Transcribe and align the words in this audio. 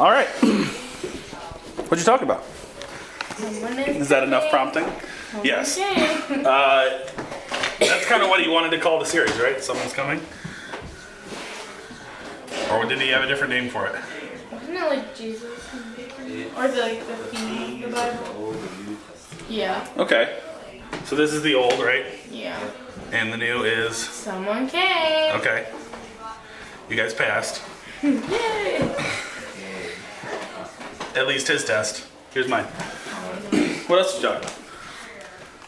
All 0.00 0.10
right. 0.10 0.28
What'd 1.88 1.98
you 1.98 2.04
talk 2.06 2.22
about? 2.22 2.42
Is 3.86 4.08
that 4.08 4.22
enough 4.24 4.48
prompting? 4.48 4.86
Yes. 5.44 5.78
Uh, 5.78 7.06
that's 7.78 8.06
kind 8.06 8.22
of 8.22 8.30
what 8.30 8.40
he 8.40 8.48
wanted 8.48 8.70
to 8.70 8.78
call 8.78 8.98
the 8.98 9.04
series, 9.04 9.38
right? 9.38 9.62
Someone's 9.62 9.92
coming. 9.92 10.22
Or 12.72 12.86
did 12.86 12.98
he 12.98 13.08
have 13.08 13.24
a 13.24 13.26
different 13.26 13.50
name 13.52 13.68
for 13.68 13.88
it? 13.88 13.96
Isn't 14.62 14.74
it 14.74 14.80
like 14.88 15.14
Jesus? 15.14 15.44
Or 16.56 16.66
the, 16.68 16.80
like 16.80 17.06
the 17.06 17.16
theme 17.36 17.84
of 17.84 17.90
the 17.90 17.94
Bible? 17.94 18.56
Yeah. 19.50 19.86
Okay. 19.98 20.38
So 21.04 21.14
this 21.14 21.34
is 21.34 21.42
the 21.42 21.54
old, 21.54 21.78
right? 21.78 22.06
Yeah. 22.30 22.58
And 23.12 23.30
the 23.30 23.36
new 23.36 23.64
is 23.64 23.96
Someone 23.98 24.66
came. 24.66 25.34
okay. 25.40 25.68
You 26.88 26.96
guys 26.96 27.12
passed. 27.12 27.60
Yay. 28.02 28.96
At 31.14 31.26
least 31.26 31.48
his 31.48 31.64
test. 31.64 32.06
Here's 32.32 32.48
mine. 32.48 32.64
What 32.64 33.98
else 34.00 34.14
did 34.14 34.22
you 34.22 34.28
talk 34.28 34.38
about? 34.38 34.54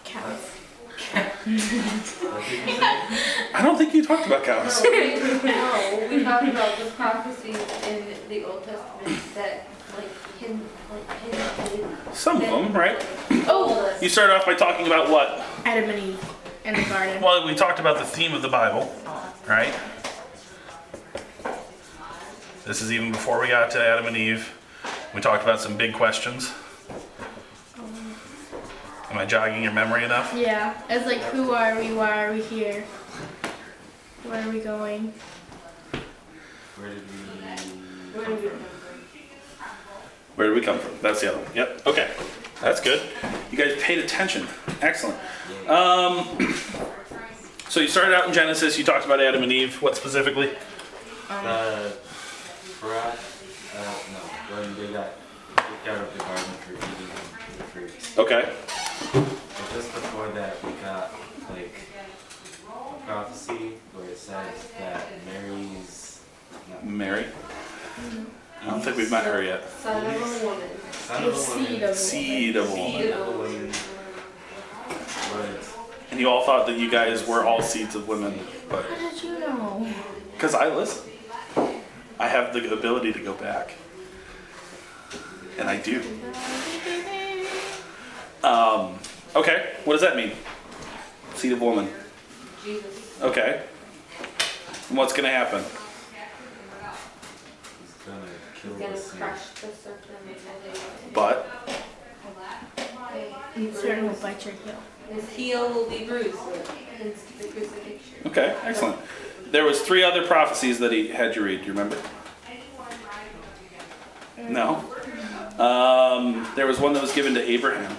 Cows. 0.05 0.49
I 3.55 3.61
don't 3.63 3.77
think 3.77 3.93
you 3.95 4.05
talked 4.05 4.27
about 4.27 4.45
cows. 4.45 4.83
No, 4.83 4.91
we 6.09 6.23
talked 6.23 6.47
about 6.49 6.79
the 6.79 6.85
prophecies 6.97 7.57
in 7.89 8.07
the 8.29 8.45
Old 8.45 8.65
Testament 8.65 9.21
that 9.35 9.67
like 9.97 10.09
hidden, 10.39 10.61
like 10.91 11.21
hidden. 11.71 11.97
Some 12.13 12.37
of 12.37 12.43
them, 12.43 12.73
right? 12.73 13.05
Oh, 13.49 13.93
You 14.01 14.09
started 14.09 14.35
off 14.35 14.47
by 14.47 14.55
talking 14.55 14.87
about 14.87 15.11
what? 15.11 15.45
Adam 15.65 15.91
and 15.91 15.99
Eve 15.99 16.33
in 16.65 16.75
the 16.75 16.83
garden. 16.85 17.21
Well, 17.21 17.45
we 17.47 17.55
talked 17.55 17.81
about 17.81 17.99
the 17.99 18.05
theme 18.05 18.33
of 18.35 18.43
the 18.43 18.49
Bible, 18.49 18.95
right? 19.49 19.75
This 22.65 22.81
is 22.81 22.93
even 22.93 23.11
before 23.11 23.41
we 23.41 23.49
got 23.49 23.73
to 23.73 23.81
Adam 23.85 24.07
and 24.07 24.17
Eve. 24.17 24.49
We 25.15 25.21
talked 25.21 25.43
about 25.43 25.61
some 25.61 25.77
big 25.77 25.93
questions. 25.93 26.53
Am 29.11 29.19
I 29.19 29.27
jogging 29.27 29.63
your 29.63 29.73
memory 29.73 30.05
enough? 30.05 30.33
Yeah. 30.35 30.75
It's 30.89 31.05
like, 31.07 31.21
who 31.25 31.53
are 31.53 31.79
we? 31.79 31.93
Why 31.93 32.25
are 32.25 32.33
we 32.33 32.41
here? 32.43 32.83
Where 34.25 34.43
are 34.43 34.51
we 34.51 34.61
going? 34.61 35.13
Where 36.77 36.89
did 36.89 37.03
we? 37.03 38.19
Where 38.19 38.27
do 38.27 38.35
we 38.35 38.49
come 38.49 38.51
from? 38.51 38.59
Where 40.37 40.49
did 40.49 40.55
we 40.55 40.61
come 40.63 40.79
from? 40.79 40.93
That's 41.03 41.21
the 41.21 41.29
other 41.35 41.43
one. 41.43 41.55
Yep. 41.55 41.87
Okay. 41.87 42.11
That's 42.63 42.81
good. 42.81 43.03
You 43.51 43.59
guys 43.59 43.83
paid 43.83 43.99
attention. 43.99 44.47
Excellent. 44.81 45.19
Um, 45.69 46.55
so 47.69 47.81
you 47.81 47.89
started 47.89 48.15
out 48.15 48.27
in 48.29 48.33
Genesis. 48.33 48.79
You 48.79 48.85
talked 48.85 49.05
about 49.05 49.21
Adam 49.21 49.43
and 49.43 49.53
Eve. 49.53 49.83
What 49.83 49.95
specifically? 49.97 50.51
Uh, 51.29 51.89
Frat, 52.79 53.19
uh, 53.77 53.95
no, 54.13 54.19
when 54.53 54.75
they 54.77 54.93
got 54.93 55.13
kicked 55.57 55.89
out 55.89 56.03
of 56.03 56.13
the 56.13 56.19
garden 56.25 56.45
for 56.65 56.73
eating 56.75 57.59
the 57.59 57.65
fruits. 57.65 58.19
Okay. 58.19 58.53
But 59.13 59.73
just 59.75 59.93
before 59.95 60.29
that, 60.29 60.63
we 60.65 60.73
got 60.83 61.13
like 61.51 61.75
a 62.69 63.07
prophecy 63.07 63.75
where 63.95 64.09
it 64.09 64.19
says 64.19 64.69
that 64.79 65.07
Mary's 65.27 66.21
Mary. 66.83 67.27
I 68.63 68.67
don't 68.71 68.81
think 68.83 68.97
we've 68.97 69.11
met 69.11 69.25
her 69.25 69.43
yet. 69.43 69.69
Son 69.69 70.07
of 70.07 70.13
a 70.15 70.47
woman. 70.47 70.69
son 70.93 71.25
of 71.25 71.35
a 71.35 71.37
seed 71.37 71.57
woman, 71.59 71.83
of 71.85 71.91
a 71.91 71.95
Seed 71.97 72.57
of 72.57 72.65
a 72.65 72.69
seed 72.69 72.95
woman. 72.95 73.13
of 73.13 73.29
a 73.29 73.31
woman, 73.39 73.73
And 76.11 76.21
you 76.21 76.29
all 76.29 76.45
thought 76.45 76.67
that 76.67 76.79
you 76.79 76.91
guys 76.91 77.27
were 77.27 77.45
all 77.45 77.61
seeds 77.63 77.95
of 77.97 78.07
women, 78.07 78.39
but 78.69 78.85
How 78.85 79.11
did 79.11 79.23
you 79.23 79.41
know? 79.41 79.89
because 80.35 80.55
I 80.55 80.69
listen, 80.75 81.11
I 82.21 82.29
have 82.29 82.53
the 82.53 82.73
ability 82.73 83.13
to 83.15 83.19
go 83.19 83.33
back, 83.35 83.75
and 85.59 85.69
I 85.69 85.77
do. 85.79 86.03
Um, 88.43 88.99
okay, 89.37 89.73
what 89.85 89.95
does 89.95 90.03
that 90.03 90.17
mean? 90.17 90.33
Seed 91.35 91.53
of 91.53 91.61
woman. 91.61 91.89
Jesus. 92.65 93.21
Okay. 93.23 93.63
And 94.89 94.99
what's 94.99 95.13
gonna 95.13 95.31
happen? 95.31 95.63
he's 97.81 97.95
gonna 98.05 98.21
kill 98.55 98.75
He's 98.75 99.11
the 99.11 99.19
gonna 99.19 99.31
crush 99.31 99.49
the 99.61 99.69
serpent. 99.69 101.13
But 101.13 101.49
Certain 103.75 104.07
will 104.09 104.15
bite 104.15 104.45
your 104.45 104.55
heel. 104.55 104.77
His 105.11 105.29
heel 105.31 105.69
will 105.69 105.89
be 105.89 106.05
bruised. 106.05 106.37
Hence 106.97 107.23
the 107.39 107.49
crucifixion. 107.49 108.15
okay, 108.27 108.57
excellent. 108.65 108.99
There 109.51 109.65
was 109.65 109.83
three 109.83 110.03
other 110.03 110.27
prophecies 110.27 110.79
that 110.79 110.93
he 110.93 111.09
had 111.09 111.37
you 111.37 111.45
read. 111.45 111.61
Do 111.61 111.67
you 111.67 111.73
remember? 111.73 111.99
No. 114.39 114.85
Um, 115.59 116.49
there 116.57 116.67
was 116.67 116.81
one 116.81 116.93
that 116.95 117.03
was 117.03 117.13
given 117.13 117.35
to 117.35 117.43
Abraham. 117.43 117.97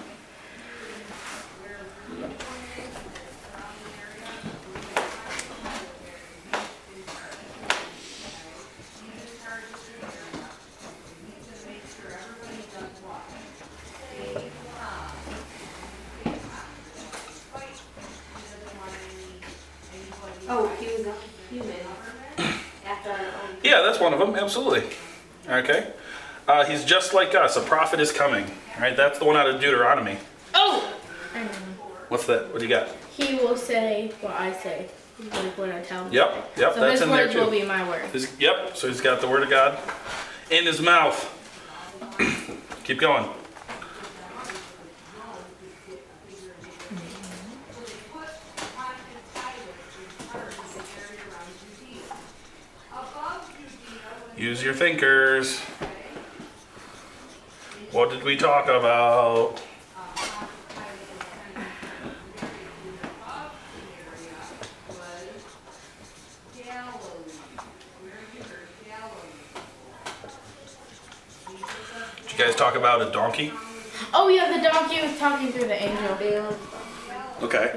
Oh, 20.46 20.68
he 20.78 20.86
was 20.86 21.06
a 21.06 21.14
human. 21.50 21.74
Yeah, 23.62 23.80
that's 23.80 23.98
one 23.98 24.12
of 24.12 24.18
them. 24.18 24.34
Absolutely. 24.34 24.84
Okay. 25.48 25.93
Uh, 26.46 26.64
he's 26.64 26.84
just 26.84 27.14
like 27.14 27.34
us. 27.34 27.56
A 27.56 27.60
prophet 27.60 28.00
is 28.00 28.12
coming. 28.12 28.46
Right. 28.78 28.96
That's 28.96 29.18
the 29.18 29.24
one 29.24 29.36
out 29.36 29.48
of 29.48 29.60
Deuteronomy. 29.60 30.18
Oh! 30.54 30.92
What's 32.08 32.26
that? 32.26 32.52
What 32.52 32.58
do 32.58 32.64
you 32.64 32.70
got? 32.70 32.88
He 33.16 33.36
will 33.36 33.56
say 33.56 34.12
what 34.20 34.34
I 34.34 34.52
say. 34.52 34.88
Like 35.30 35.56
what 35.56 35.70
I 35.70 35.80
tell 35.80 36.04
him. 36.04 36.12
Yep. 36.12 36.52
Yep. 36.56 36.74
So 36.74 36.80
that's 36.80 37.00
in 37.00 37.08
there 37.08 37.26
words 37.26 37.34
will 37.34 37.50
be 37.50 37.62
my 37.64 37.88
words. 37.88 38.12
His- 38.12 38.40
yep. 38.40 38.76
So 38.76 38.88
he's 38.88 39.00
got 39.00 39.20
the 39.20 39.28
word 39.28 39.42
of 39.42 39.50
God 39.50 39.78
in 40.50 40.64
his 40.66 40.80
mouth. 40.80 41.30
Keep 42.84 42.98
going. 42.98 43.28
Use 54.36 54.62
your 54.64 54.74
thinkers. 54.74 55.60
What 57.94 58.10
did 58.10 58.24
we 58.24 58.36
talk 58.36 58.66
about? 58.66 59.62
Did 72.26 72.38
you 72.38 72.44
guys 72.44 72.54
talk 72.56 72.74
about 72.74 73.02
a 73.02 73.10
donkey? 73.10 73.52
Oh 74.12 74.28
yeah, 74.28 74.56
the 74.56 74.62
donkey 74.62 75.00
was 75.02 75.16
talking 75.18 75.52
through 75.52 75.68
the 75.68 75.82
angel. 75.82 76.56
Okay. 77.42 77.68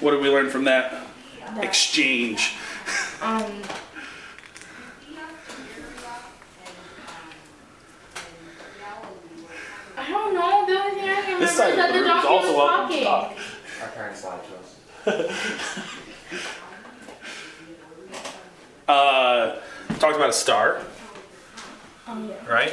What 0.00 0.12
did 0.12 0.20
we 0.22 0.28
learn 0.30 0.48
from 0.50 0.64
that 0.64 1.06
That, 1.54 1.64
exchange? 1.64 2.54
um, 3.20 3.62
I 9.96 10.08
don't 10.08 10.34
know. 10.34 10.66
The 10.66 10.80
only 10.80 11.00
thing 11.00 11.10
I 11.10 11.14
can 11.14 11.24
remember 11.34 11.40
This 11.40 11.50
is 11.50 11.56
side 11.56 11.70
of 11.70 11.76
that 11.76 11.92
the 11.92 11.98
the 11.98 12.04
room 12.04 12.16
is 12.18 12.22
donkey 12.24 12.28
also 12.28 12.48
was 12.48 12.56
welcome 12.56 12.96
to 12.96 13.04
talking. 13.04 13.36
talk. 13.36 13.82
Our 13.82 13.88
parents 13.88 14.24
lied 14.24 14.40
to 14.44 14.56
us. 14.56 14.76
Uh, 18.88 19.54
talked 20.00 20.16
about 20.16 20.30
a 20.30 20.32
star, 20.32 20.82
right? 22.48 22.72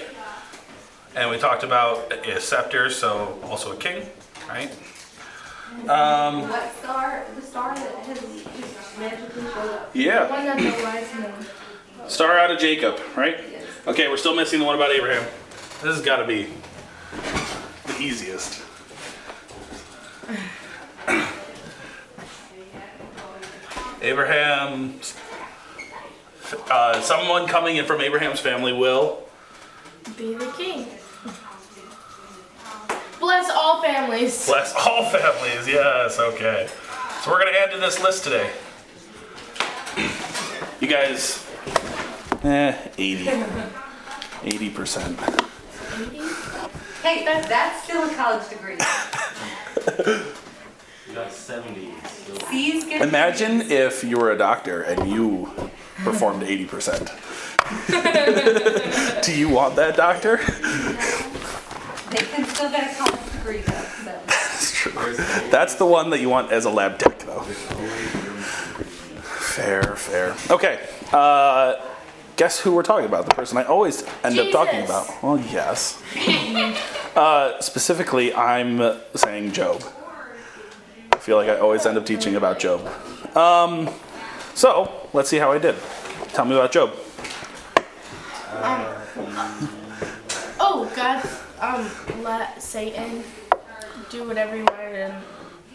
And 1.16 1.30
we 1.30 1.38
talked 1.38 1.62
about 1.63 2.12
a 2.12 2.42
scepter, 2.42 2.90
so 2.90 3.40
also 3.44 3.72
a 3.74 3.75
king, 3.75 4.04
right? 4.50 4.72
Um, 5.88 6.50
What 6.50 6.75
star? 6.75 7.24
The 7.36 7.42
star 7.44 7.75
that 7.75 7.96
has 8.06 8.19
just 8.19 8.98
magically 8.98 9.44
showed 9.44 9.69
up. 9.69 9.94
The 9.94 10.00
yeah, 10.00 10.28
one 10.28 10.46
that 10.46 10.57
the 10.57 10.84
wise 10.84 11.13
men. 11.19 11.34
star 12.10 12.40
out 12.40 12.50
of 12.50 12.57
Jacob, 12.57 12.98
right? 13.16 13.38
Yes. 13.51 13.63
Okay, 13.86 14.07
we're 14.07 14.18
still 14.18 14.36
missing 14.36 14.57
the 14.60 14.66
one 14.66 14.74
about 14.74 14.90
Abraham. 14.92 15.24
This 15.84 15.98
has 15.98 16.01
got 16.01 16.18
to 16.18 16.25
be 16.25 16.48
the 17.86 17.98
easiest. 18.00 18.63
Abraham, 24.07 25.00
uh, 26.71 27.01
someone 27.01 27.45
coming 27.45 27.75
in 27.75 27.86
from 27.86 28.00
Abraham's 28.00 28.39
family 28.39 28.71
will. 28.71 29.24
Be 30.18 30.33
the 30.36 30.45
king. 30.57 30.88
Bless 33.19 33.50
all 33.50 33.81
families. 33.81 34.45
Bless 34.45 34.74
all 34.75 35.09
families, 35.09 35.68
yes, 35.68 36.19
okay. 36.19 36.69
So 37.21 37.31
we're 37.31 37.39
gonna 37.39 37.57
add 37.57 37.71
to 37.71 37.80
this 37.80 38.01
list 38.01 38.24
today. 38.24 38.50
You 40.80 40.88
guys, 40.88 41.44
eh, 42.44 42.77
80. 43.00 43.30
Eighty 44.44 44.69
percent. 44.69 45.19
Hey, 47.01 47.25
that's 47.25 47.83
still 47.83 48.07
a 48.07 48.13
college 48.13 48.48
degree. 48.48 48.77
You 51.18 51.24
got 51.24 51.34
seventy, 51.34 51.90
so 52.04 52.38
C's 52.52 52.84
get. 52.84 53.02
Imagine 53.02 53.72
if 53.72 54.04
you 54.04 54.19
were 54.19 54.30
a 54.34 54.38
doctor 54.38 54.84
and 54.84 55.10
you 55.10 55.50
performed 56.04 56.44
eighty 56.44 56.66
percent. 56.66 57.12
Do 59.24 59.36
you 59.36 59.50
want 59.50 59.75
that 59.78 59.96
doctor? 59.98 60.38
They 62.12 62.24
can 62.24 62.46
still 62.46 62.69
get 62.69 62.92
a 62.92 62.96
college 62.96 63.31
degree 63.31 63.62
though, 63.62 63.74
so. 63.74 64.22
That's 64.28 64.72
true. 64.72 65.16
That's 65.50 65.74
the 65.74 65.88
one 65.88 66.12
that 66.12 66.19
you 66.19 66.30
want 66.30 66.52
as 66.52 66.66
a 66.66 66.69
lab 66.69 67.00
tech, 67.00 67.18
though. 67.18 67.42
Fair, 69.56 69.96
fair. 69.96 70.36
Okay. 70.52 70.88
Uh, 71.12 71.78
guess 72.36 72.60
who 72.60 72.75
we're 72.75 72.84
talking 72.84 73.08
about? 73.08 73.25
The 73.25 73.34
person 73.34 73.58
I 73.58 73.63
always 73.63 74.04
end 74.24 74.38
up 74.38 74.52
talking 74.52 74.84
about. 74.84 75.24
Well, 75.24 75.40
yes. 75.40 76.00
uh, 77.16 77.60
specifically, 77.60 78.36
I'm 78.36 79.00
saying 79.16 79.54
Job. 79.54 79.84
I 81.27 81.29
feel 81.29 81.35
like 81.35 81.50
I 81.50 81.57
always 81.57 81.85
end 81.85 81.97
up 81.97 82.06
teaching 82.06 82.38
about 82.38 82.57
Job. 82.57 82.88
Um, 83.35 83.89
so 84.53 85.09
let's 85.12 85.27
see 85.27 85.35
how 85.35 85.51
I 85.51 85.57
did. 85.57 85.75
Tell 86.29 86.45
me 86.45 86.56
about 86.56 86.71
Job. 86.71 86.94
Oh, 90.57 90.89
God 90.95 91.29
um, 91.59 92.24
let 92.24 92.62
Satan 92.62 93.25
do 94.09 94.25
whatever 94.25 94.56
he 94.56 94.62
wanted 94.62 94.95
and 94.95 95.24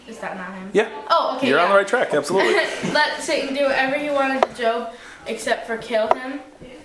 is 0.07 0.17
that 0.21 0.37
not 0.37 0.55
him? 0.55 0.71
Yeah. 0.73 0.89
Oh, 1.11 1.35
okay. 1.37 1.49
You're 1.49 1.59
on 1.59 1.69
the 1.69 1.75
right 1.75 1.87
track. 1.87 2.15
Absolutely. 2.15 2.55
let 2.91 3.21
Satan 3.21 3.53
do 3.53 3.65
whatever 3.65 3.99
he 3.99 4.09
wanted 4.09 4.41
to 4.41 4.55
Job 4.55 4.93
except 5.27 5.67
for 5.67 5.77
kill 5.77 6.11
him 6.15 6.39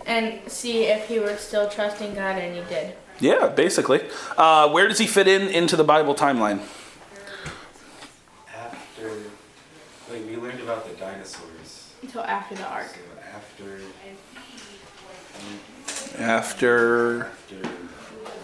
and 0.05 0.41
see 0.47 0.85
if 0.85 1.09
he 1.09 1.21
were 1.21 1.39
still 1.39 1.71
trusting 1.71 2.15
God 2.15 2.37
and 2.37 2.55
he 2.55 2.63
did. 2.69 2.95
yeah, 3.19 3.49
basically. 3.49 4.03
Uh, 4.37 4.69
where 4.69 4.89
does 4.89 4.99
he 4.99 5.07
fit 5.07 5.27
in 5.27 5.49
into 5.49 5.75
the 5.75 5.85
Bible 5.85 6.15
timeline? 6.15 6.61
After, 8.99 9.17
wait, 10.11 10.27
we 10.27 10.37
learned 10.49 10.61
about 10.63 10.89
the 10.89 10.97
dinosaurs. 10.97 11.93
Until 12.03 12.23
after 12.23 12.55
the 12.55 12.67
ark. 12.67 12.87
So 12.87 13.01
after, 13.37 13.81
After. 16.19 17.27
after, 17.27 17.71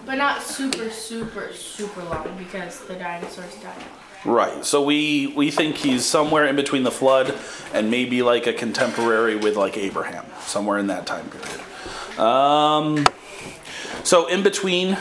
But 0.04 0.16
not 0.16 0.42
super, 0.42 0.90
super, 0.90 1.52
super 1.52 2.02
long 2.04 2.36
because 2.36 2.80
the 2.86 2.94
dinosaurs 2.94 3.54
died. 3.56 3.84
Right. 4.26 4.64
So 4.64 4.82
we 4.82 5.28
we 5.28 5.50
think 5.50 5.76
he's 5.76 6.04
somewhere 6.04 6.46
in 6.46 6.56
between 6.56 6.82
the 6.82 6.90
flood 6.90 7.34
and 7.72 7.90
maybe 7.90 8.22
like 8.22 8.46
a 8.46 8.52
contemporary 8.52 9.36
with 9.36 9.56
like 9.56 9.76
Abraham, 9.76 10.24
somewhere 10.40 10.78
in 10.78 10.86
that 10.88 11.06
time 11.06 11.28
period. 11.30 11.60
Um, 12.18 13.06
so 14.02 14.26
in 14.26 14.42
between 14.42 14.96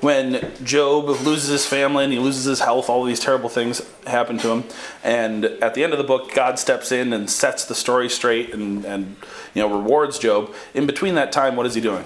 when 0.00 0.52
Job 0.64 1.06
loses 1.06 1.48
his 1.48 1.66
family 1.66 2.04
and 2.04 2.12
he 2.12 2.18
loses 2.18 2.44
his 2.44 2.60
health, 2.60 2.88
all 2.88 3.04
these 3.04 3.20
terrible 3.20 3.48
things 3.48 3.82
happen 4.06 4.38
to 4.38 4.50
him. 4.50 4.64
And 5.02 5.44
at 5.44 5.74
the 5.74 5.82
end 5.84 5.92
of 5.92 5.98
the 5.98 6.04
book, 6.04 6.32
God 6.34 6.58
steps 6.58 6.92
in 6.92 7.12
and 7.12 7.28
sets 7.28 7.64
the 7.64 7.74
story 7.74 8.08
straight 8.08 8.54
and, 8.54 8.84
and 8.84 9.16
you 9.54 9.62
know 9.62 9.78
rewards 9.78 10.18
Job. 10.18 10.54
In 10.74 10.86
between 10.86 11.14
that 11.16 11.32
time, 11.32 11.56
what 11.56 11.66
is 11.66 11.74
he 11.74 11.80
doing? 11.80 12.04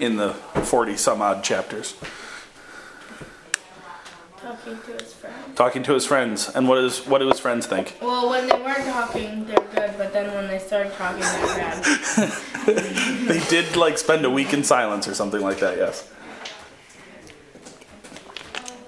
In 0.00 0.16
the 0.16 0.34
40 0.34 0.96
some 0.96 1.22
odd 1.22 1.44
chapters. 1.44 1.94
Talking 4.42 4.76
to 4.86 4.92
his 4.92 5.12
friend. 5.14 5.56
talking 5.56 5.82
to 5.84 5.94
his 5.94 6.04
friends. 6.06 6.48
And 6.48 6.68
what 6.68 6.78
is 6.78 7.06
what 7.06 7.18
do 7.18 7.28
his 7.28 7.38
friends 7.38 7.66
think? 7.66 7.96
Well, 8.02 8.28
when 8.28 8.48
they 8.48 8.56
weren't 8.56 8.84
talking, 8.86 9.46
they're 9.46 9.56
good, 9.74 9.94
but 9.96 10.12
then 10.12 10.34
when 10.34 10.48
they 10.48 10.58
started 10.58 10.92
talking, 10.94 11.20
they're 11.20 11.46
bad. 11.56 11.84
they 13.28 13.40
did 13.48 13.76
like 13.76 13.98
spend 13.98 14.24
a 14.24 14.30
week 14.30 14.52
in 14.52 14.64
silence 14.64 15.06
or 15.06 15.14
something 15.14 15.40
like 15.40 15.60
that 15.60 15.76
yes. 15.76 16.08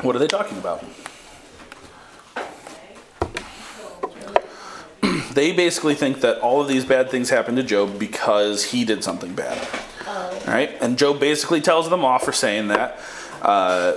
What 0.02 0.16
are 0.16 0.18
they 0.18 0.26
talking 0.26 0.58
about? 0.58 0.84
They 5.34 5.50
basically 5.52 5.96
think 5.96 6.20
that 6.20 6.38
all 6.38 6.60
of 6.60 6.68
these 6.68 6.84
bad 6.84 7.10
things 7.10 7.28
happened 7.28 7.56
to 7.56 7.64
Job 7.64 7.98
because 7.98 8.66
he 8.66 8.84
did 8.84 9.02
something 9.02 9.34
bad. 9.34 9.58
Oh. 10.06 10.42
All 10.46 10.52
right? 10.52 10.70
And 10.80 10.96
Job 10.96 11.18
basically 11.18 11.60
tells 11.60 11.90
them 11.90 12.04
off 12.04 12.22
for 12.24 12.32
saying 12.32 12.68
that. 12.68 13.00
Uh, 13.42 13.96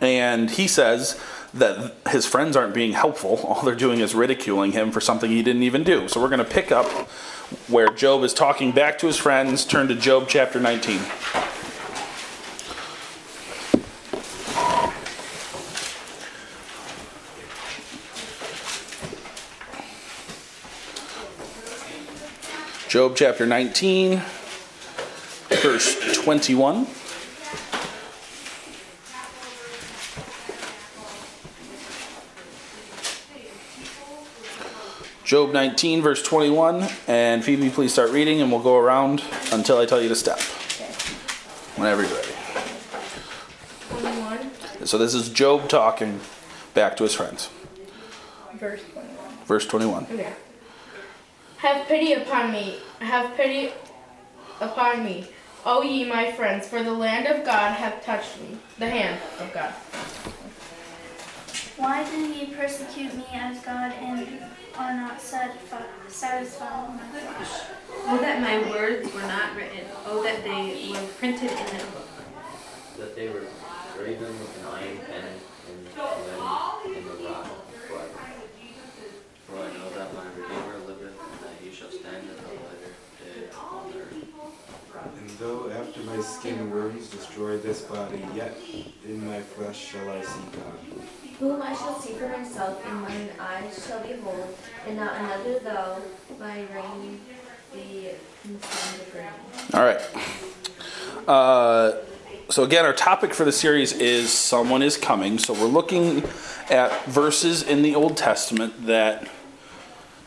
and 0.00 0.50
he 0.50 0.66
says 0.66 1.20
that 1.52 1.94
his 2.08 2.26
friends 2.26 2.56
aren't 2.56 2.74
being 2.74 2.92
helpful. 2.92 3.36
All 3.44 3.62
they're 3.62 3.74
doing 3.74 4.00
is 4.00 4.14
ridiculing 4.14 4.72
him 4.72 4.90
for 4.90 5.00
something 5.00 5.30
he 5.30 5.42
didn't 5.42 5.62
even 5.62 5.84
do. 5.84 6.08
So 6.08 6.20
we're 6.20 6.28
going 6.28 6.38
to 6.38 6.44
pick 6.44 6.72
up 6.72 6.86
where 7.68 7.88
Job 7.88 8.22
is 8.22 8.32
talking 8.32 8.72
back 8.72 8.98
to 8.98 9.06
his 9.06 9.16
friends. 9.16 9.64
Turn 9.64 9.88
to 9.88 9.94
Job 9.94 10.26
chapter 10.28 10.60
19 10.60 11.00
Job 22.88 23.14
chapter 23.14 23.46
19 23.46 24.20
verse 25.62 26.16
21 26.24 26.86
Job 35.30 35.52
19, 35.52 36.02
verse 36.02 36.24
21. 36.24 36.88
And 37.06 37.44
Phoebe, 37.44 37.70
please 37.70 37.92
start 37.92 38.10
reading, 38.10 38.42
and 38.42 38.50
we'll 38.50 38.64
go 38.64 38.76
around 38.76 39.22
until 39.52 39.78
I 39.78 39.86
tell 39.86 40.02
you 40.02 40.08
to 40.08 40.16
stop. 40.16 40.40
Whenever 41.78 42.02
you're 42.02 42.16
ready. 42.16 42.32
21, 43.90 44.50
So, 44.86 44.98
this 44.98 45.14
is 45.14 45.28
Job 45.28 45.68
talking 45.68 46.18
back 46.74 46.96
to 46.96 47.04
his 47.04 47.14
friends. 47.14 47.48
verse 48.54 48.82
21. 48.92 49.14
Verse 49.46 49.66
21. 49.68 50.06
Okay. 50.10 50.32
Have 51.58 51.86
pity 51.86 52.14
upon 52.14 52.50
me. 52.50 52.80
Have 52.98 53.36
pity 53.36 53.70
upon 54.60 55.04
me, 55.04 55.28
O 55.64 55.84
ye 55.84 56.06
my 56.06 56.32
friends, 56.32 56.66
for 56.66 56.82
the 56.82 56.92
land 56.92 57.28
of 57.28 57.44
God 57.44 57.74
hath 57.76 58.04
touched 58.04 58.40
me. 58.40 58.58
The 58.80 58.90
hand 58.90 59.20
of 59.38 59.54
God. 59.54 59.72
Why 61.80 62.04
do 62.04 62.18
ye 62.20 62.44
persecute 62.54 63.14
me 63.14 63.24
as 63.32 63.58
God 63.64 63.90
and 63.92 64.28
are 64.76 64.92
not 64.92 65.18
satisfied 65.18 65.86
with 66.04 66.22
my 66.22 67.08
flesh? 67.08 67.62
Oh, 68.06 68.18
that 68.20 68.42
my 68.42 68.68
words 68.68 69.10
were 69.14 69.22
not 69.22 69.56
written. 69.56 69.86
Oh, 70.04 70.22
that 70.22 70.44
they 70.44 70.90
were 70.92 71.06
printed 71.18 71.50
in 71.50 71.56
a 71.56 71.84
book. 71.86 72.06
that 72.98 73.16
they 73.16 73.28
were 73.30 73.44
graven 73.96 74.28
with 74.28 74.58
an 74.60 74.66
iron 74.66 74.98
pen 75.06 75.24
and 75.24 75.86
then 75.86 76.96
in 76.98 77.04
the 77.06 77.24
rock 77.24 77.48
forever. 77.88 78.10
For 79.46 79.56
I 79.56 79.72
know 79.78 79.88
that 79.96 80.12
my 80.14 80.24
Redeemer 80.36 80.78
liveth, 80.86 81.16
and 81.18 81.40
that 81.40 81.56
he 81.64 81.72
shall 81.72 81.90
stand 81.90 82.28
in 82.28 82.36
the 82.36 82.60
latter 82.60 82.92
day 83.24 83.46
upon 83.50 83.90
the 83.90 84.00
earth. 84.00 84.14
and 85.18 85.30
though 85.38 85.70
after 85.70 86.02
my 86.02 86.20
skin 86.20 86.70
worms 86.70 87.08
destroy 87.08 87.56
this 87.56 87.80
body, 87.80 88.22
yet 88.34 88.54
in 89.06 89.26
my 89.26 89.40
flesh 89.40 89.78
shall 89.78 90.10
I 90.10 90.20
see 90.20 90.44
God. 90.52 91.06
Whom 91.40 91.62
I 91.62 91.74
shall 91.74 91.98
see 91.98 92.12
for 92.12 92.28
myself, 92.28 92.84
and 92.86 93.00
mine 93.00 93.30
eyes 93.40 93.86
shall 93.86 94.02
behold, 94.02 94.54
and 94.86 94.96
not 94.96 95.14
another 95.16 95.58
though 95.60 96.02
my 96.38 96.66
reign 96.74 97.18
be 97.72 98.10
consumed. 98.42 99.24
All 99.72 99.80
right. 99.80 100.00
Uh, 101.26 101.96
so, 102.50 102.62
again, 102.62 102.84
our 102.84 102.92
topic 102.92 103.32
for 103.32 103.46
the 103.46 103.52
series 103.52 103.94
is 103.94 104.30
Someone 104.30 104.82
is 104.82 104.98
Coming. 104.98 105.38
So, 105.38 105.54
we're 105.54 105.64
looking 105.64 106.24
at 106.68 107.06
verses 107.06 107.62
in 107.62 107.80
the 107.80 107.94
Old 107.94 108.18
Testament 108.18 108.86
that 108.86 109.26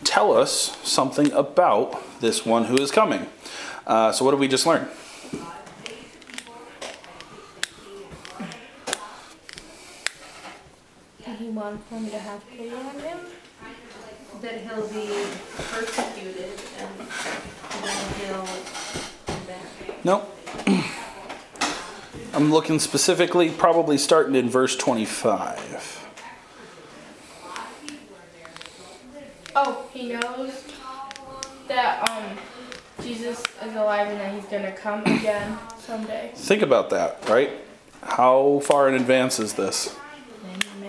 tell 0.04 0.36
us 0.36 0.76
something 0.82 1.32
about 1.34 2.02
this 2.22 2.44
one 2.44 2.66
who 2.66 2.80
is 2.80 2.90
coming. 2.90 3.28
Uh, 3.86 4.12
so, 4.14 4.26
what 4.26 4.32
did 4.32 4.40
we 4.40 4.48
just 4.48 4.66
learn? 4.66 4.88
He 11.64 11.70
wants 11.70 11.90
them 11.90 12.10
to 12.10 12.20
have 12.20 12.50
pity 12.50 12.72
on 12.72 13.00
him. 13.00 13.20
That 14.42 14.60
he'll 14.64 14.86
be 14.90 15.26
persecuted 15.56 16.60
and 16.78 16.90
then 17.84 18.14
he'll 18.20 18.48
come 19.26 19.46
back. 19.46 20.04
Nope. 20.04 20.38
I'm 22.34 22.52
looking 22.52 22.80
specifically, 22.80 23.50
probably 23.50 23.98
starting 23.98 24.36
in 24.36 24.50
verse 24.50 24.76
25. 24.76 26.06
Oh, 29.56 29.86
he 29.94 30.10
knows 30.10 30.66
that 31.70 32.10
um 32.10 32.38
Jesus 33.02 33.42
is 33.64 33.76
alive 33.76 34.10
and 34.10 34.20
that 34.20 34.34
he's 34.36 34.46
gonna 34.46 34.74
come 34.74 35.02
again 35.04 35.58
someday. 35.80 36.32
Think 36.36 36.62
about 36.62 36.90
that, 36.90 37.30
right? 37.30 37.52
How 38.02 38.60
far 38.66 38.90
in 38.90 38.96
advance 38.96 39.40
is 39.40 39.54
this? 39.54 39.96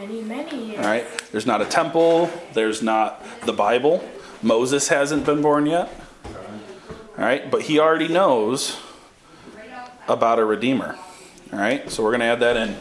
Many, 0.06 0.22
many, 0.22 0.66
years. 0.66 0.78
All 0.80 0.84
right. 0.84 1.06
There's 1.32 1.46
not 1.46 1.62
a 1.62 1.64
temple. 1.64 2.28
There's 2.52 2.82
not 2.82 3.24
the 3.46 3.54
Bible. 3.54 4.06
Moses 4.42 4.88
hasn't 4.88 5.24
been 5.24 5.40
born 5.40 5.64
yet. 5.64 5.88
All 6.26 7.24
right, 7.24 7.50
but 7.50 7.62
he 7.62 7.78
already 7.78 8.08
knows 8.08 8.78
about 10.06 10.38
a 10.38 10.44
redeemer. 10.44 10.98
All 11.54 11.58
right, 11.58 11.90
so 11.90 12.02
we're 12.02 12.10
going 12.10 12.20
to 12.20 12.26
add 12.26 12.40
that 12.40 12.56
in. 12.58 12.74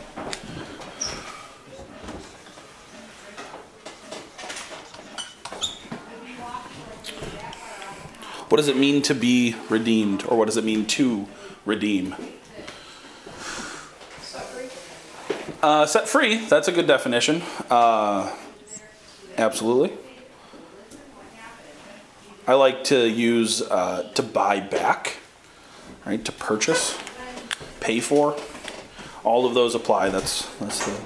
What 8.49 8.57
does 8.57 8.67
it 8.67 8.75
mean 8.75 9.01
to 9.03 9.15
be 9.15 9.55
redeemed, 9.69 10.25
or 10.27 10.37
what 10.37 10.47
does 10.47 10.57
it 10.57 10.65
mean 10.65 10.85
to 10.87 11.29
redeem? 11.65 12.15
Uh, 15.63 15.85
set 15.85 16.09
free, 16.09 16.45
that's 16.47 16.67
a 16.67 16.73
good 16.73 16.87
definition. 16.87 17.41
Uh, 17.69 18.29
absolutely. 19.37 19.93
I 22.45 22.55
like 22.55 22.83
to 22.85 23.07
use 23.07 23.61
uh, 23.61 24.11
to 24.15 24.21
buy 24.21 24.59
back, 24.59 25.19
right? 26.05 26.23
To 26.25 26.33
purchase, 26.33 26.99
pay 27.79 28.01
for. 28.01 28.35
All 29.23 29.45
of 29.45 29.53
those 29.53 29.73
apply. 29.73 30.09
That's 30.09 30.53
that's 30.57 30.85
the 30.85 30.99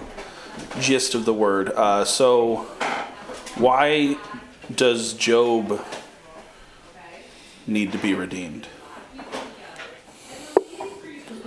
gist 0.79 1.13
of 1.13 1.25
the 1.25 1.33
word. 1.35 1.69
Uh, 1.69 2.03
so, 2.03 2.65
why 3.57 4.17
does 4.73 5.13
Job 5.13 5.85
need 7.67 7.91
to 7.91 7.99
be 7.99 8.15
redeemed? 8.15 8.65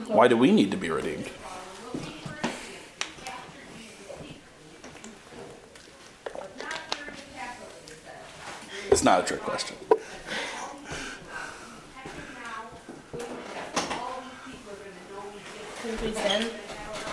Why 0.06 0.28
do 0.28 0.36
we 0.36 0.52
need 0.52 0.70
to 0.70 0.76
be 0.76 0.90
redeemed? 0.90 1.28
It's 9.00 9.04
not 9.06 9.24
a 9.24 9.26
trick 9.26 9.40
question. 9.40 9.78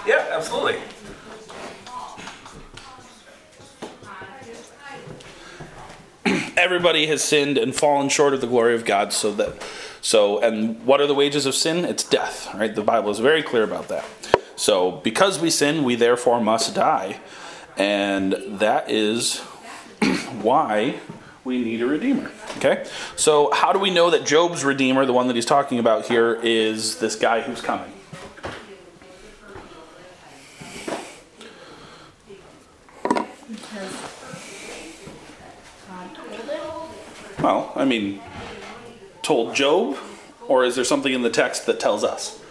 Yeah, 0.06 0.28
absolutely. 0.32 0.82
Everybody 6.58 7.08
has 7.08 7.24
sinned 7.24 7.58
and 7.58 7.74
fallen 7.74 8.10
short 8.10 8.34
of 8.34 8.42
the 8.42 8.48
glory 8.48 8.76
of 8.76 8.84
God, 8.84 9.14
so 9.14 9.32
that 9.36 9.64
so 10.02 10.42
and 10.42 10.86
what 10.86 11.00
are 11.00 11.08
the 11.08 11.16
wages 11.16 11.46
of 11.46 11.56
sin? 11.56 11.86
It's 11.86 12.04
death, 12.04 12.54
right? 12.54 12.76
The 12.76 12.84
Bible 12.84 13.12
is 13.12 13.20
very 13.20 13.42
clear 13.42 13.64
about 13.64 13.88
that. 13.88 14.04
So 14.58 14.92
because 15.06 15.40
we 15.40 15.50
sin, 15.50 15.86
we 15.86 15.96
therefore 15.96 16.42
must 16.42 16.76
die. 16.76 17.22
And 17.78 18.34
that 18.60 18.92
is 18.92 19.40
why 20.42 21.00
we 21.48 21.64
need 21.64 21.82
a 21.82 21.86
redeemer. 21.88 22.30
Okay? 22.58 22.86
So 23.16 23.50
how 23.54 23.72
do 23.72 23.80
we 23.80 23.90
know 23.90 24.10
that 24.10 24.26
Job's 24.26 24.66
redeemer, 24.66 25.06
the 25.06 25.14
one 25.14 25.28
that 25.28 25.36
he's 25.36 25.46
talking 25.46 25.80
about 25.80 26.06
here, 26.06 26.38
is 26.44 27.00
this 27.00 27.16
guy 27.16 27.40
who's 27.40 27.62
coming? 27.62 27.94
Because 33.48 33.94
God 35.88 36.16
told 36.16 36.34
it. 36.34 37.42
Well, 37.42 37.72
I 37.78 37.86
mean, 37.86 38.20
told 39.22 39.56
Job, 39.56 39.98
or 40.50 40.66
is 40.66 40.76
there 40.76 40.84
something 40.84 41.14
in 41.14 41.22
the 41.22 41.30
text 41.30 41.66
that 41.66 41.80
tells 41.80 42.04
us? 42.04 42.42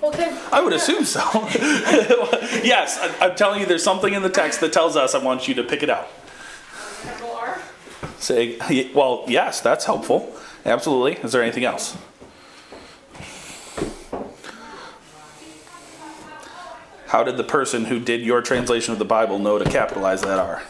Well, 0.00 0.10
because 0.10 0.52
I 0.52 0.60
would 0.60 0.72
assume 0.72 1.04
so. 1.04 1.20
yes, 2.64 2.98
I, 3.00 3.28
I'm 3.28 3.36
telling 3.36 3.60
you, 3.60 3.66
there's 3.66 3.84
something 3.84 4.12
in 4.12 4.22
the 4.22 4.28
text 4.28 4.60
that 4.60 4.72
tells 4.72 4.96
us. 4.96 5.14
I 5.14 5.18
want 5.18 5.46
you 5.46 5.54
to 5.54 5.62
pick 5.62 5.84
it 5.84 5.88
out. 5.88 6.08
Say, 8.24 8.56
eh, 8.70 8.88
well, 8.94 9.24
yes, 9.28 9.60
that's 9.60 9.84
helpful. 9.84 10.34
Absolutely. 10.64 11.22
Is 11.22 11.32
there 11.32 11.42
anything 11.42 11.66
else? 11.66 11.94
How 17.08 17.22
did 17.22 17.36
the 17.36 17.44
person 17.44 17.84
who 17.84 18.00
did 18.00 18.22
your 18.22 18.40
translation 18.40 18.94
of 18.94 18.98
the 18.98 19.04
Bible 19.04 19.38
know 19.38 19.58
to 19.58 19.64
capitalize 19.66 20.22
that 20.22 20.38
R? 20.38 20.62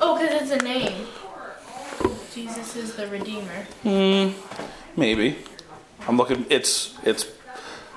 Oh, 0.00 0.18
because 0.18 0.42
it's 0.42 0.60
a 0.60 0.64
name. 0.64 1.06
Jesus 2.34 2.74
is 2.74 2.96
the 2.96 3.06
Redeemer. 3.06 3.66
Hmm, 3.84 4.30
maybe. 4.96 5.38
I'm 6.08 6.16
looking. 6.16 6.46
It's 6.50 6.98
it's. 7.04 7.26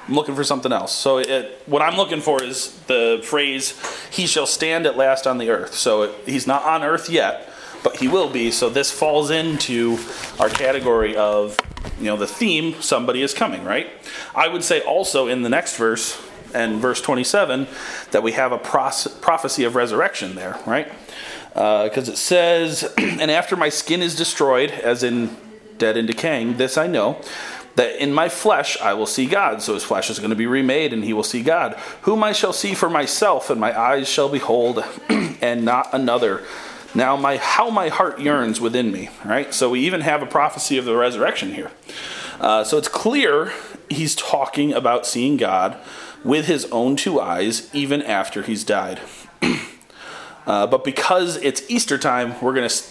I'm 0.07 0.15
looking 0.15 0.36
for 0.36 0.43
something 0.43 0.72
else. 0.72 0.91
So 0.91 1.19
it, 1.19 1.62
what 1.65 1.81
I'm 1.81 1.95
looking 1.95 2.19
for 2.19 2.43
is 2.43 2.77
the 2.88 3.22
phrase 3.24 3.79
"He 4.12 4.27
shall 4.27 4.45
stand 4.45 4.86
at 4.86 4.98
last 4.98 5.25
on 5.25 5.38
the 5.38 5.50
earth." 5.50 5.74
So 5.75 6.03
it, 6.03 6.15
he's 6.25 6.45
not 6.45 6.63
on 6.63 6.83
earth 6.83 7.10
yet, 7.10 7.50
but 7.83 7.98
he 7.98 8.07
will 8.07 8.29
be. 8.29 8.51
So 8.51 8.69
this 8.69 8.91
falls 8.91 9.29
into 9.29 9.98
our 10.39 10.50
category 10.50 11.15
of 11.15 11.57
you 12.00 12.05
know 12.05 12.17
the 12.17 12.27
theme. 12.27 12.81
Somebody 12.81 13.22
is 13.22 13.33
coming, 13.33 13.63
right? 13.63 13.88
I 14.36 14.50
would 14.50 14.63
say 14.63 14.81
also 14.81 15.27
in 15.27 15.41
the 15.41 15.50
next 15.50 15.77
verse 15.77 16.22
and 16.53 16.79
verse 16.79 17.01
27 17.01 17.67
that 18.12 18.22
we 18.22 18.33
have 18.33 18.51
a 18.51 18.57
prophecy 18.57 19.63
of 19.63 19.75
resurrection 19.75 20.36
there, 20.36 20.60
right? 20.67 20.91
Uh, 21.55 21.86
because 21.86 22.10
it 22.10 22.17
says, 22.17 22.93
"And 22.98 23.31
after 23.31 23.55
my 23.55 23.69
skin 23.69 24.01
is 24.01 24.15
destroyed, 24.15 24.72
as 24.72 25.01
in 25.01 25.38
dead 25.77 25.95
and 25.95 26.07
decaying, 26.07 26.57
this 26.57 26.77
I 26.77 26.88
know." 26.88 27.22
That 27.75 28.01
in 28.01 28.13
my 28.13 28.29
flesh 28.29 28.77
I 28.79 28.93
will 28.93 29.05
see 29.05 29.25
God. 29.25 29.61
So 29.61 29.73
his 29.73 29.83
flesh 29.83 30.09
is 30.09 30.19
going 30.19 30.29
to 30.29 30.35
be 30.35 30.47
remade 30.47 30.93
and 30.93 31.03
he 31.03 31.13
will 31.13 31.23
see 31.23 31.41
God, 31.41 31.73
whom 32.01 32.23
I 32.23 32.31
shall 32.31 32.53
see 32.53 32.73
for 32.73 32.89
myself, 32.89 33.49
and 33.49 33.59
my 33.59 33.77
eyes 33.77 34.07
shall 34.07 34.29
behold, 34.29 34.83
and 35.09 35.65
not 35.65 35.93
another. 35.93 36.43
Now 36.95 37.15
my 37.15 37.37
how 37.37 37.69
my 37.69 37.89
heart 37.89 38.19
yearns 38.19 38.61
within 38.61 38.91
me. 38.91 39.09
Right. 39.25 39.53
So 39.53 39.71
we 39.71 39.79
even 39.81 40.01
have 40.01 40.21
a 40.21 40.27
prophecy 40.27 40.77
of 40.77 40.85
the 40.85 40.95
resurrection 40.95 41.53
here. 41.53 41.71
Uh, 42.39 42.63
so 42.63 42.77
it's 42.77 42.87
clear 42.87 43.51
he's 43.89 44.15
talking 44.15 44.73
about 44.73 45.05
seeing 45.05 45.37
God 45.37 45.77
with 46.23 46.47
his 46.47 46.65
own 46.65 46.95
two 46.95 47.19
eyes, 47.19 47.69
even 47.73 48.01
after 48.01 48.43
he's 48.43 48.63
died. 48.63 48.99
uh, 50.47 50.67
but 50.67 50.83
because 50.83 51.35
it's 51.37 51.69
Easter 51.69 51.97
time, 51.97 52.39
we're 52.41 52.53
going 52.53 52.67
to 52.67 52.83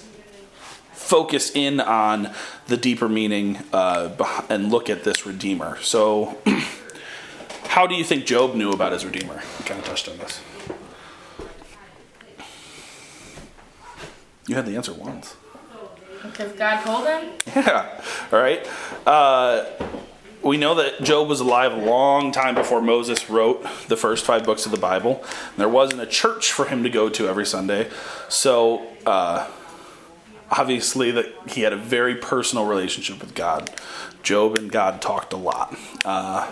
focus 1.13 1.55
in 1.55 1.79
on 1.79 2.31
the 2.69 2.77
deeper 2.79 3.07
meaning 3.07 3.59
uh, 3.71 4.45
and 4.49 4.71
look 4.71 4.89
at 4.89 5.05
this 5.05 5.27
Redeemer. 5.27 5.77
So, 5.83 6.39
how 7.67 7.87
do 7.87 7.95
you 7.95 8.03
think 8.03 8.25
Job 8.25 8.55
knew 8.55 8.73
about 8.73 8.93
his 8.93 9.05
Redeemer? 9.05 9.43
We 9.59 9.65
kind 9.67 9.79
of 9.79 9.85
touched 9.85 10.09
on 10.09 10.17
this. 10.17 10.41
You 14.47 14.55
had 14.55 14.65
the 14.65 14.75
answer 14.75 14.95
once. 14.95 15.37
Because 16.23 16.53
God 16.53 16.83
told 16.83 17.07
him. 17.07 17.33
Yeah. 17.57 18.01
All 18.33 18.41
right. 18.41 18.67
Uh, 19.07 19.67
we 20.43 20.57
know 20.57 20.77
that 20.77 21.03
Job 21.03 21.29
was 21.29 21.41
alive 21.41 21.75
a 21.75 21.77
long 21.77 22.33
time 22.33 22.55
before 22.55 22.81
Moses 22.81 23.29
wrote 23.29 23.67
the 23.89 23.99
first 23.99 24.25
five 24.25 24.45
books 24.45 24.65
of 24.65 24.73
the 24.73 24.79
Bible. 24.79 25.23
There 25.59 25.69
wasn't 25.69 26.01
a 26.01 26.07
church 26.07 26.51
for 26.51 26.65
him 26.65 26.83
to 26.85 26.89
go 26.89 27.11
to 27.11 27.29
every 27.29 27.45
Sunday. 27.45 27.91
So, 28.31 28.87
uh, 29.05 29.47
obviously, 30.59 31.11
that 31.11 31.33
he 31.49 31.63
had 31.63 31.73
a 31.73 31.77
very 31.77 32.15
personal 32.15 32.67
relationship 32.67 33.21
with 33.21 33.35
God. 33.35 33.71
Job 34.23 34.57
and 34.57 34.71
God 34.71 35.03
talked 35.03 35.33
a 35.33 35.37
lot. 35.37 35.77
Uh, 36.05 36.51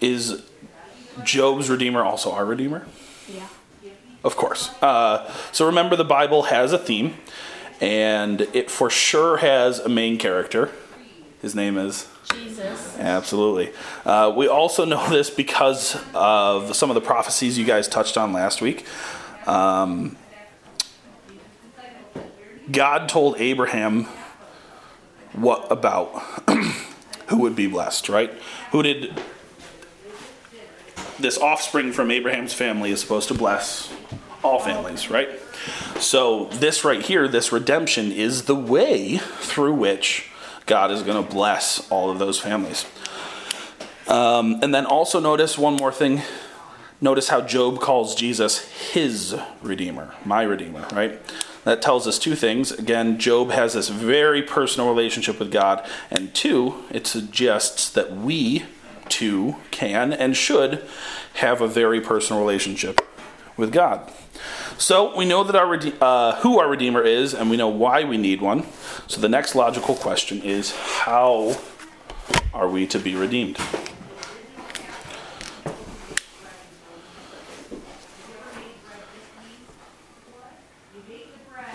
is 0.00 0.42
Job's 1.22 1.68
Redeemer 1.68 2.02
also 2.02 2.32
our 2.32 2.44
Redeemer? 2.44 2.86
Yeah. 3.28 3.46
Of 4.24 4.36
course. 4.36 4.70
Uh, 4.82 5.32
so 5.52 5.66
remember, 5.66 5.96
the 5.96 6.04
Bible 6.04 6.44
has 6.44 6.72
a 6.72 6.78
theme, 6.78 7.14
and 7.80 8.42
it 8.52 8.70
for 8.70 8.90
sure 8.90 9.38
has 9.38 9.78
a 9.78 9.88
main 9.88 10.18
character. 10.18 10.70
His 11.40 11.54
name 11.54 11.78
is 11.78 12.06
Jesus. 12.34 12.98
absolutely. 12.98 13.72
Uh, 14.04 14.32
we 14.36 14.46
also 14.46 14.84
know 14.84 15.08
this 15.08 15.30
because 15.30 15.98
of 16.14 16.76
some 16.76 16.90
of 16.90 16.94
the 16.94 17.00
prophecies 17.00 17.56
you 17.58 17.64
guys 17.64 17.88
touched 17.88 18.18
on 18.18 18.32
last 18.32 18.60
week. 18.60 18.84
Um, 19.46 20.16
God 22.70 23.08
told 23.08 23.36
Abraham 23.38 24.04
what 25.32 25.70
about 25.70 26.08
who 27.28 27.38
would 27.38 27.56
be 27.56 27.66
blessed, 27.66 28.08
right? 28.08 28.32
Who 28.72 28.82
did 28.82 29.20
this 31.18 31.38
offspring 31.38 31.92
from 31.92 32.10
Abraham's 32.10 32.52
family 32.52 32.90
is 32.90 33.00
supposed 33.00 33.28
to 33.28 33.34
bless 33.34 33.92
all 34.42 34.58
families, 34.58 35.10
right? 35.10 35.28
So, 35.98 36.46
this 36.46 36.84
right 36.84 37.02
here, 37.02 37.28
this 37.28 37.52
redemption, 37.52 38.10
is 38.10 38.44
the 38.44 38.56
way 38.56 39.18
through 39.18 39.74
which 39.74 40.30
God 40.64 40.90
is 40.90 41.02
going 41.02 41.22
to 41.22 41.30
bless 41.30 41.90
all 41.90 42.10
of 42.10 42.18
those 42.18 42.38
families. 42.38 42.86
Um, 44.08 44.60
and 44.62 44.74
then 44.74 44.86
also 44.86 45.20
notice 45.20 45.58
one 45.58 45.76
more 45.76 45.92
thing. 45.92 46.22
Notice 47.00 47.28
how 47.28 47.40
Job 47.40 47.80
calls 47.80 48.14
Jesus 48.14 48.68
his 48.92 49.38
Redeemer, 49.62 50.14
my 50.24 50.42
Redeemer, 50.42 50.86
right? 50.92 51.18
That 51.64 51.80
tells 51.80 52.06
us 52.06 52.18
two 52.18 52.34
things. 52.34 52.72
Again, 52.72 53.18
Job 53.18 53.50
has 53.50 53.74
this 53.74 53.88
very 53.88 54.42
personal 54.42 54.88
relationship 54.88 55.38
with 55.38 55.50
God. 55.50 55.86
And 56.10 56.34
two, 56.34 56.84
it 56.90 57.06
suggests 57.06 57.88
that 57.90 58.12
we 58.12 58.64
too 59.08 59.56
can 59.70 60.12
and 60.12 60.36
should 60.36 60.86
have 61.34 61.60
a 61.60 61.68
very 61.68 62.00
personal 62.00 62.40
relationship 62.40 63.00
with 63.56 63.72
God. 63.72 64.10
So 64.78 65.14
we 65.16 65.26
know 65.26 65.44
that 65.44 65.56
our 65.56 65.78
uh, 66.00 66.40
who 66.40 66.58
our 66.58 66.68
Redeemer 66.68 67.02
is, 67.02 67.34
and 67.34 67.50
we 67.50 67.56
know 67.56 67.68
why 67.68 68.04
we 68.04 68.16
need 68.16 68.40
one. 68.40 68.66
So 69.06 69.20
the 69.20 69.28
next 69.28 69.54
logical 69.54 69.94
question 69.94 70.42
is 70.42 70.74
how 70.74 71.58
are 72.54 72.68
we 72.68 72.86
to 72.86 72.98
be 72.98 73.14
redeemed? 73.14 73.58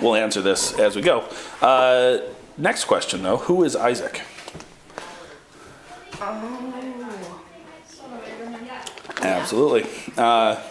We'll 0.06 0.14
answer 0.14 0.40
this 0.40 0.78
as 0.78 0.96
we 0.96 1.02
go. 1.02 1.28
Uh, 1.64 2.20
next 2.60 2.86
question, 2.86 3.24
though 3.24 3.38
who 3.38 3.64
is 3.64 3.76
Isaac? 3.76 4.22
Absolutely. 9.24 9.90
Uh, 10.16 10.62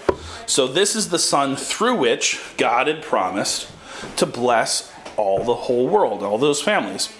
so, 0.46 0.68
this 0.68 0.94
is 0.94 1.08
the 1.08 1.18
son 1.18 1.56
through 1.56 1.96
which 1.96 2.40
God 2.56 2.86
had 2.86 3.02
promised 3.02 3.68
to 4.18 4.24
bless 4.24 4.92
all 5.16 5.42
the 5.42 5.54
whole 5.54 5.88
world, 5.88 6.22
all 6.22 6.38
those 6.38 6.62
families. 6.62 7.12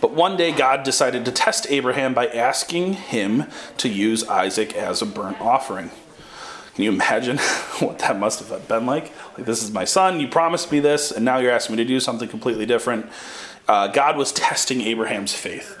But 0.00 0.10
one 0.10 0.36
day, 0.36 0.50
God 0.50 0.82
decided 0.82 1.24
to 1.24 1.30
test 1.30 1.68
Abraham 1.70 2.14
by 2.14 2.26
asking 2.26 2.94
him 2.94 3.44
to 3.76 3.88
use 3.88 4.24
Isaac 4.24 4.74
as 4.74 5.02
a 5.02 5.06
burnt 5.06 5.40
offering. 5.40 5.92
Can 6.74 6.84
you 6.84 6.92
imagine 6.92 7.38
what 7.80 7.98
that 8.00 8.18
must 8.18 8.40
have 8.48 8.68
been 8.68 8.86
like? 8.86 9.12
Like, 9.36 9.46
this 9.46 9.62
is 9.62 9.70
my 9.70 9.84
son, 9.84 10.20
you 10.20 10.28
promised 10.28 10.70
me 10.70 10.80
this, 10.80 11.10
and 11.10 11.24
now 11.24 11.38
you're 11.38 11.52
asking 11.52 11.76
me 11.76 11.82
to 11.82 11.88
do 11.88 12.00
something 12.00 12.28
completely 12.28 12.66
different. 12.66 13.06
Uh, 13.68 13.88
God 13.88 14.16
was 14.16 14.32
testing 14.32 14.80
Abraham's 14.80 15.34
faith. 15.34 15.76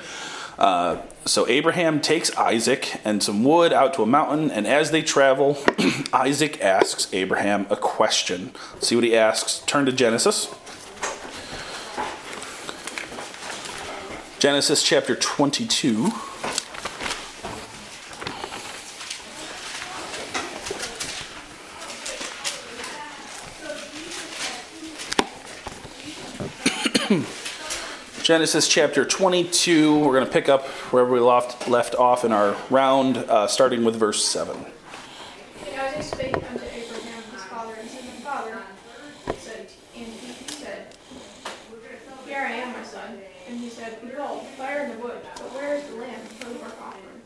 Uh, 0.58 1.00
so 1.24 1.48
Abraham 1.48 2.00
takes 2.00 2.36
Isaac 2.36 3.00
and 3.04 3.22
some 3.22 3.44
wood 3.44 3.72
out 3.72 3.94
to 3.94 4.02
a 4.02 4.06
mountain, 4.06 4.50
and 4.50 4.66
as 4.66 4.90
they 4.90 5.02
travel, 5.02 5.58
Isaac 6.12 6.60
asks 6.60 7.12
Abraham 7.14 7.66
a 7.70 7.76
question. 7.76 8.52
See 8.80 8.94
what 8.94 9.04
he 9.04 9.16
asks. 9.16 9.60
Turn 9.66 9.86
to 9.86 9.92
Genesis. 9.92 10.54
Genesis 14.38 14.82
chapter 14.82 15.14
22. 15.14 16.12
Genesis 28.30 28.68
chapter 28.68 29.04
22. 29.04 29.98
We're 29.98 30.12
going 30.12 30.24
to 30.24 30.30
pick 30.30 30.48
up 30.48 30.68
wherever 30.92 31.10
we 31.10 31.18
left, 31.18 31.66
left 31.66 31.96
off 31.96 32.24
in 32.24 32.30
our 32.30 32.56
round, 32.70 33.16
uh, 33.16 33.48
starting 33.48 33.82
with 33.82 33.96
verse 33.96 34.24
7. 34.24 34.54
And 35.66 35.80
Isaac 35.80 36.26
Abraham 36.28 36.60
his 36.60 36.84
father, 37.42 37.74
and 39.26 39.36
said, 39.36 39.66
and 39.96 40.06
he 40.06 40.32
said, 40.48 40.94
Here 42.24 42.38
I 42.38 42.52
am, 42.52 42.72
My 42.72 42.84
father 42.84 43.18
and 43.48 43.58
he 43.58 43.68
said, 43.68 43.98
We 44.00 44.12
are 44.12 44.20
all 44.20 44.38
fire 44.38 44.84
in 44.84 44.90
the 44.92 44.98
wood, 44.98 45.18
but 45.34 45.52
where 45.52 45.74
is 45.74 45.84
the 45.88 45.96
lamb? 45.96 46.20
For 46.20 46.64
our 46.64 46.72
offering?" 46.86 47.20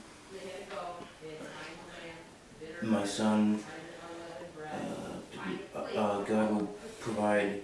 my 2.83 3.05
son, 3.17 3.65
uh, 5.75 5.79
uh, 5.79 6.21
God 6.23 6.51
will 6.53 6.67
provide 7.01 7.63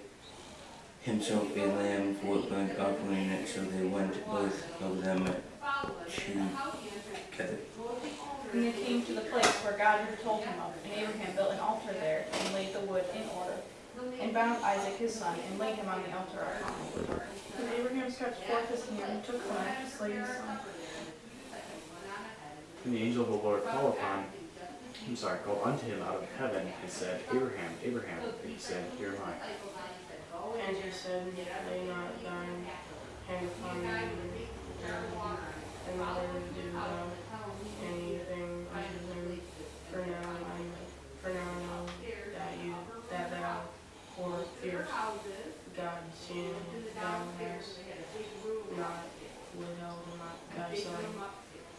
himself 1.03 1.55
a 1.57 1.67
lamb 1.67 2.15
for 2.15 2.39
the 2.39 2.47
burnt 2.47 2.79
offering. 2.79 3.31
And 3.31 3.47
so 3.47 3.61
they 3.65 3.85
went 3.85 4.15
both 4.27 4.81
of 4.81 5.05
them 5.05 5.27
to 5.27 6.49
together. 7.31 7.59
And 8.53 8.65
they 8.65 8.73
came 8.73 9.05
to 9.07 9.13
the 9.15 9.21
place 9.23 9.47
where 9.65 9.77
God 9.77 10.01
had 10.01 10.21
told 10.23 10.45
him 10.45 10.55
of, 10.61 10.73
and 10.85 10.93
Abraham 10.93 11.37
built 11.37 11.53
an 11.53 11.59
altar 11.59 11.93
there, 11.93 12.27
and 12.33 12.55
laid 12.55 12.73
the 12.75 12.81
wood 12.81 13.05
in 13.15 13.23
order, 13.39 13.57
and 14.21 14.33
bound 14.33 14.63
Isaac 14.63 14.97
his 14.97 15.15
son, 15.15 15.39
and 15.51 15.59
laid 15.59 15.77
him 15.77 15.89
on 15.89 16.03
the 16.03 16.17
altar 16.17 16.47
upon 16.61 16.75
the. 16.95 17.23
And 17.63 17.75
Abraham 17.79 18.11
stretched 18.11 18.45
forth 18.45 18.69
his 18.69 18.85
hand, 18.91 19.13
and 19.13 19.25
took 19.25 19.47
the 19.49 19.55
knife 19.55 19.85
to 19.85 19.97
slay 19.97 20.13
his 20.13 20.29
son. 20.29 20.59
And 22.85 22.95
the 22.95 23.03
angel 23.03 23.23
of 23.25 23.31
the 23.31 23.37
Lord 23.37 23.65
called 23.65 23.95
upon, 23.95 24.27
I'm 25.09 25.17
sorry, 25.17 25.39
called 25.45 25.63
unto 25.65 25.87
him 25.87 26.03
out 26.03 26.17
of 26.17 26.29
heaven 26.39 26.67
and 26.67 26.91
said, 26.91 27.21
Abraham, 27.33 27.73
Abraham. 27.85 28.19
And 28.43 28.53
he 28.53 28.59
said, 28.59 28.85
Here 28.99 29.09
am 29.09 29.23
I. 29.25 29.33
And 30.69 30.77
he 30.77 30.91
said, 30.91 31.27
Lay 31.37 31.87
not 31.87 32.23
thine 32.23 32.67
hand 33.27 33.47
upon 33.47 33.81
me, 33.81 33.89
and 35.89 35.99
neither 35.99 36.27
do 36.55 36.73
thou 36.73 37.07
anything 37.83 38.67
unto 38.73 38.99
him. 39.13 39.41
For 39.91 39.99
now 39.99 40.31
I, 40.31 40.61
for 41.23 41.29
now 41.31 41.41
I 41.41 41.63
know 41.63 41.87
that 42.37 42.65
you, 42.65 42.75
that 43.11 43.31
thou, 43.31 43.61
for 44.17 44.45
fear 44.63 44.87
God, 45.77 45.99
seeing 46.15 46.55
thou 46.95 47.23
hast 47.39 47.79
not 48.77 49.05
withheld 49.57 50.05
my- 50.19 50.57
thy 50.57 50.75
son, 50.75 51.05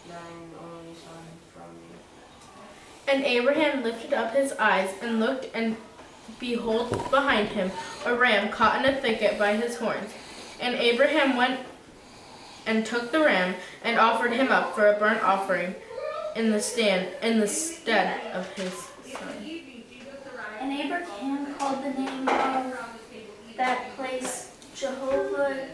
thine 0.09 0.51
only 0.61 0.95
son 0.95 1.25
from 1.53 1.69
me. 1.75 1.97
And 3.13 3.23
Abraham 3.25 3.83
lifted 3.83 4.11
up 4.11 4.33
his 4.33 4.53
eyes 4.53 4.89
and 5.03 5.19
looked, 5.19 5.45
and 5.53 5.77
behold, 6.39 6.89
behind 7.11 7.49
him 7.49 7.71
a 8.07 8.15
ram 8.15 8.49
caught 8.49 8.83
in 8.83 8.91
a 8.91 8.99
thicket 8.99 9.37
by 9.37 9.55
his 9.55 9.77
horns. 9.77 10.11
And 10.59 10.73
Abraham 10.73 11.37
went 11.37 11.59
and 12.65 12.83
took 12.83 13.11
the 13.11 13.19
ram 13.19 13.53
and 13.83 13.99
offered 13.99 14.31
him 14.33 14.51
up 14.51 14.73
for 14.73 14.87
a 14.87 14.97
burnt 14.97 15.21
offering 15.21 15.75
in 16.35 16.49
the 16.49 16.59
stand 16.59 17.07
in 17.21 17.39
the 17.39 17.47
stead 17.47 18.19
of 18.33 18.51
his 18.53 18.73
son. 19.13 19.61
And 20.59 20.73
Abraham 20.73 21.53
called 21.53 21.83
the 21.83 21.91
name 21.91 22.27
of 22.27 22.79
that 23.57 23.95
place 23.95 24.55
Jehovah 24.73 25.67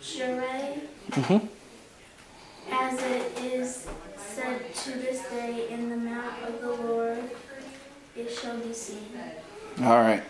Jireh, 0.00 0.76
Mhm. 1.10 1.48
as 2.70 3.02
it 3.02 3.38
is 3.42 3.88
said 4.34 4.74
to 4.74 4.90
this 4.92 5.22
day, 5.28 5.68
in 5.68 5.90
the 5.90 5.96
mount 5.96 6.42
of 6.46 6.60
the 6.62 6.70
Lord 6.70 7.18
it 8.16 8.31
shall 8.42 8.58
be 8.58 8.72
seen. 8.72 8.98
All 9.82 10.00
right. 10.00 10.22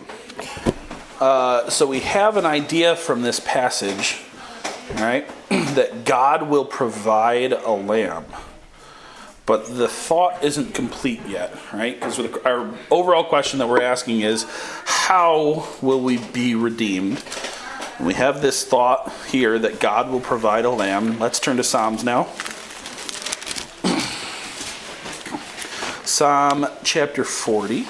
Uh, 1.19 1.71
so 1.71 1.87
we 1.87 2.01
have 2.01 2.37
an 2.37 2.45
idea 2.45 2.95
from 2.95 3.23
this 3.23 3.41
passage, 3.41 4.21
right, 4.97 5.27
that 5.49 6.05
God 6.05 6.49
will 6.49 6.67
provide 6.67 7.53
a 7.53 7.71
lamb. 7.71 8.27
But 9.47 9.77
the 9.77 9.89
thought 9.89 10.45
isn't 10.45 10.75
complete 10.75 11.23
yet, 11.27 11.57
right? 11.73 11.99
Because 11.99 12.21
our 12.45 12.75
overall 12.91 13.25
question 13.25 13.59
that 13.61 13.69
we're 13.69 13.83
asking 13.83 14.21
is 14.21 14.47
how 14.85 15.67
will 15.81 16.01
we 16.01 16.19
be 16.19 16.55
redeemed? 16.55 17.25
And 17.99 18.07
we 18.07 18.15
have 18.15 18.43
this 18.43 18.65
thought 18.65 19.13
here 19.29 19.59
that 19.59 19.81
God 19.81 20.11
will 20.11 20.21
provide 20.21 20.65
a 20.65 20.71
lamb. 20.71 21.19
Let's 21.19 21.41
turn 21.41 21.57
to 21.57 21.65
Psalms 21.65 22.05
now. 22.05 22.29
Psalm 26.05 26.67
chapter 26.85 27.25
40. 27.25 27.87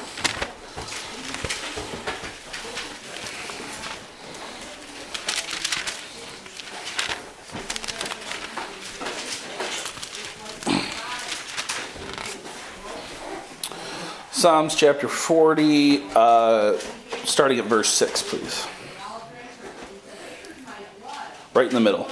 Psalms 14.43 14.75
chapter 14.75 15.07
40, 15.07 16.03
uh, 16.17 16.77
starting 17.23 17.61
at 17.61 17.65
verse 17.67 17.89
6, 17.91 18.25
please. 18.25 18.67
Right 21.55 21.69
in 21.69 21.75
the 21.75 21.79
middle. 21.79 22.09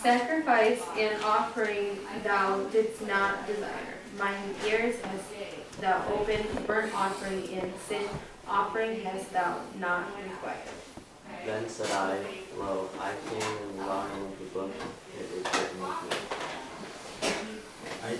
Sacrifice 0.00 0.80
and 0.96 1.20
offering 1.24 1.98
thou 2.22 2.62
didst 2.66 3.04
not 3.08 3.44
desire. 3.48 3.96
Mine 4.20 4.54
ears 4.68 4.94
hast 5.00 5.80
thou 5.80 6.00
opened, 6.14 6.46
burnt 6.64 6.94
offering 6.94 7.48
and 7.54 7.72
sin 7.88 8.08
offering 8.46 9.00
hast 9.00 9.32
thou 9.32 9.58
not 9.80 10.06
required. 10.22 10.58
Then 11.44 11.68
said 11.68 11.90
I, 11.90 12.20
Lo, 12.56 12.88
I 13.00 13.14
came 13.28 13.42
in 13.42 13.78
the 13.78 13.82
volume 13.82 14.26
of 14.26 14.38
the 14.38 14.44
book, 14.54 14.70
it 15.18 15.24
is 15.24 15.42
written 15.42 15.82
of 15.82 16.04
me. 16.08 16.37
To 18.08 18.14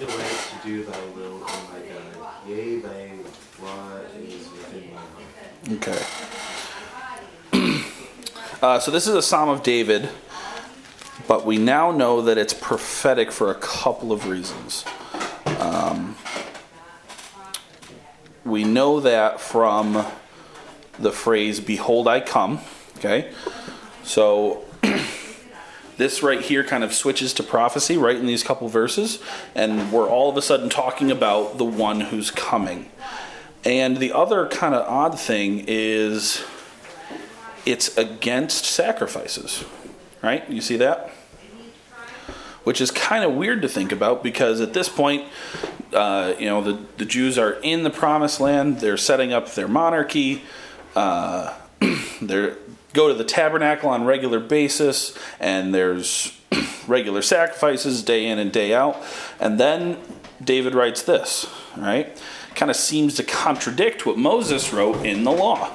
do 0.62 0.85
thy 0.85 1.01
will, 1.16 1.42
O 1.42 1.70
my 1.72 1.81
God. 1.81 2.33
Yea, 2.46 2.79
thy 2.81 3.12
law 3.62 3.96
is 4.20 4.51
within 4.51 4.90
my 4.92 5.01
heart. 5.01 6.05
Okay. 7.53 7.85
Uh, 8.61 8.81
so 8.81 8.90
this 8.90 9.07
is 9.07 9.14
a 9.14 9.22
Psalm 9.22 9.48
of 9.48 9.62
David, 9.62 10.09
but 11.29 11.46
we 11.46 11.59
now 11.59 11.92
know 11.92 12.20
that 12.22 12.37
it's 12.37 12.53
prophetic 12.53 13.31
for 13.31 13.53
a 13.53 13.55
couple 13.55 14.11
of 14.11 14.27
reasons. 14.27 14.85
Um, 15.61 16.16
we 18.44 18.64
know 18.64 18.98
that 18.98 19.40
from 19.40 20.05
the 20.98 21.12
phrase 21.12 21.61
"Behold, 21.61 22.09
I 22.09 22.18
come." 22.18 22.59
Okay, 22.96 23.33
so 24.03 24.64
this 25.99 26.23
right 26.23 26.41
here 26.41 26.65
kind 26.65 26.83
of 26.85 26.95
switches 26.95 27.35
to 27.35 27.43
prophecy 27.43 27.99
right 27.99 28.17
in 28.17 28.27
these 28.27 28.43
couple 28.43 28.69
verses, 28.69 29.21
and 29.55 29.93
we're 29.93 30.09
all 30.09 30.31
of 30.31 30.37
a 30.37 30.43
sudden 30.43 30.71
talking 30.71 31.11
about 31.11 31.59
the 31.59 31.65
one 31.65 32.01
who's 32.01 32.31
coming. 32.31 32.89
And 33.65 33.99
the 33.99 34.13
other 34.13 34.49
kind 34.49 34.75
of 34.75 34.87
odd 34.89 35.19
thing 35.19 35.65
is 35.67 36.45
it's 37.67 37.99
against 37.99 38.65
sacrifices, 38.65 39.65
right? 40.23 40.49
You 40.49 40.61
see 40.61 40.77
that? 40.77 41.11
Which 42.63 42.81
is 42.81 42.91
kind 42.91 43.25
of 43.25 43.35
weird 43.35 43.63
to 43.63 43.69
think 43.69 43.91
about 43.91 44.23
because 44.23 44.61
at 44.61 44.75
this 44.75 44.89
point, 44.89 45.27
uh, 45.93 46.35
you 46.39 46.47
know, 46.47 46.63
the, 46.63 46.79
the 46.99 47.05
Jews 47.05 47.39
are 47.39 47.55
in 47.63 47.83
the 47.83 47.91
promised 47.91 48.41
land, 48.41 48.81
they're 48.81 48.97
setting 48.97 49.33
up 49.33 49.53
their 49.55 49.69
monarchy, 49.69 50.45
uh, 50.95 51.55
they're 52.23 52.57
go 52.92 53.09
to 53.09 53.14
the 53.14 53.24
tabernacle 53.24 53.88
on 53.90 54.05
regular 54.05 54.40
basis 54.40 55.16
and 55.40 55.74
there's 55.74 56.38
regular 56.87 57.22
sacrifices 57.22 58.03
day 58.03 58.27
in 58.27 58.38
and 58.38 58.53
day 58.53 58.74
out. 58.74 59.03
And 59.40 59.59
then 59.59 59.98
david 60.42 60.74
writes 60.74 61.03
this 61.03 61.46
right? 61.77 62.20
Kind 62.55 62.70
of 62.70 62.77
seems 62.77 63.14
to 63.14 63.22
contradict 63.22 64.07
what 64.07 64.18
moses 64.18 64.72
wrote 64.72 65.05
in 65.05 65.24
the 65.24 65.33
law. 65.33 65.68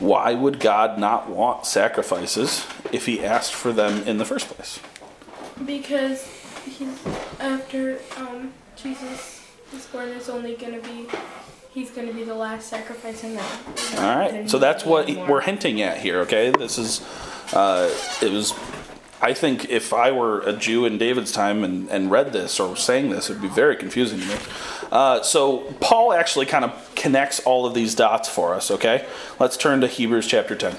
Why 0.00 0.34
would 0.34 0.60
god 0.60 0.98
not 0.98 1.28
want 1.28 1.66
sacrifices 1.66 2.66
if 2.92 3.06
he 3.06 3.24
asked 3.24 3.54
for 3.54 3.72
them 3.72 4.02
in 4.06 4.18
the 4.18 4.24
first 4.24 4.48
place? 4.48 4.80
Because 5.64 6.26
he's 6.64 6.98
after 7.40 7.98
um, 8.16 8.52
Jesus 8.76 9.46
is 9.72 9.86
born, 9.86 10.08
it's 10.08 10.28
only 10.28 10.54
gonna 10.54 10.80
be 10.80 11.06
he's 11.76 11.90
gonna 11.90 12.12
be 12.12 12.24
the 12.24 12.34
last 12.34 12.68
sacrifice 12.68 13.22
in 13.22 13.34
that. 13.34 13.94
all 13.98 14.18
right 14.18 14.48
so 14.48 14.58
that's 14.58 14.82
what 14.82 15.06
we're 15.28 15.42
hinting 15.42 15.82
at 15.82 15.98
here 15.98 16.20
okay 16.20 16.50
this 16.50 16.78
is 16.78 17.02
uh, 17.52 17.94
it 18.22 18.32
was 18.32 18.54
I 19.20 19.34
think 19.34 19.68
if 19.68 19.92
I 19.92 20.10
were 20.10 20.40
a 20.40 20.54
Jew 20.54 20.86
in 20.86 20.96
David's 20.98 21.32
time 21.32 21.64
and, 21.64 21.88
and 21.90 22.10
read 22.10 22.32
this 22.34 22.60
or 22.60 22.76
saying 22.76 23.08
this, 23.10 23.30
it 23.30 23.34
would 23.34 23.42
be 23.42 23.48
very 23.48 23.74
confusing 23.74 24.20
to 24.20 24.26
me. 24.26 24.36
Uh, 24.92 25.22
so 25.22 25.74
Paul 25.80 26.12
actually 26.12 26.44
kind 26.44 26.66
of 26.66 26.92
connects 26.94 27.40
all 27.40 27.64
of 27.64 27.72
these 27.72 27.94
dots 27.94 28.28
for 28.28 28.54
us, 28.54 28.70
okay? 28.70 29.06
Let's 29.40 29.56
turn 29.56 29.80
to 29.80 29.86
Hebrews 29.86 30.26
chapter 30.26 30.54
10. 30.54 30.76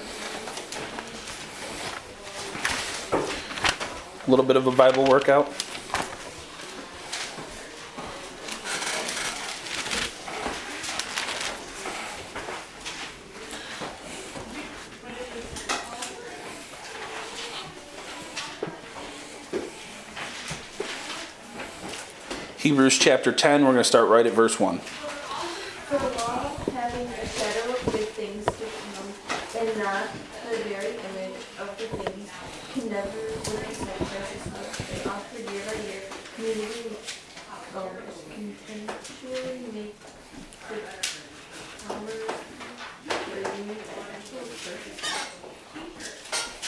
A 3.12 4.30
little 4.30 4.44
bit 4.44 4.56
of 4.56 4.68
a 4.68 4.72
Bible 4.72 5.04
workout. 5.04 5.52
Hebrews 22.68 22.98
chapter 22.98 23.32
10, 23.32 23.64
we're 23.64 23.72
going 23.72 23.80
to 23.80 23.84
start 23.88 24.10
right 24.10 24.26
at 24.26 24.34
verse 24.34 24.60
1. 24.60 24.76
For 24.76 25.96
the 25.96 26.04
law, 26.20 26.52
having 26.76 27.08
a 27.08 27.24
shadow 27.24 27.72
of 27.72 27.80
good 27.88 28.12
things 28.12 28.44
to 28.44 28.52
come, 28.52 29.08
and 29.56 29.72
not 29.80 30.12
the 30.44 30.60
very 30.68 30.92
image 31.00 31.40
of 31.64 31.72
the 31.80 31.88
things, 31.96 32.28
can 32.76 32.92
never, 32.92 33.08
with 33.08 33.64
the 33.64 33.72
sacrifices 33.72 34.52
they 34.84 35.00
offer 35.08 35.40
year 35.48 35.64
by 35.64 35.80
year, 35.88 36.04
community 36.36 36.92
owners 37.72 38.20
continually 38.36 39.64
make 39.72 39.96
the 40.68 40.76
power 41.88 42.04
redeemed 43.32 43.80
and 43.80 44.28
perfect. 44.60 45.08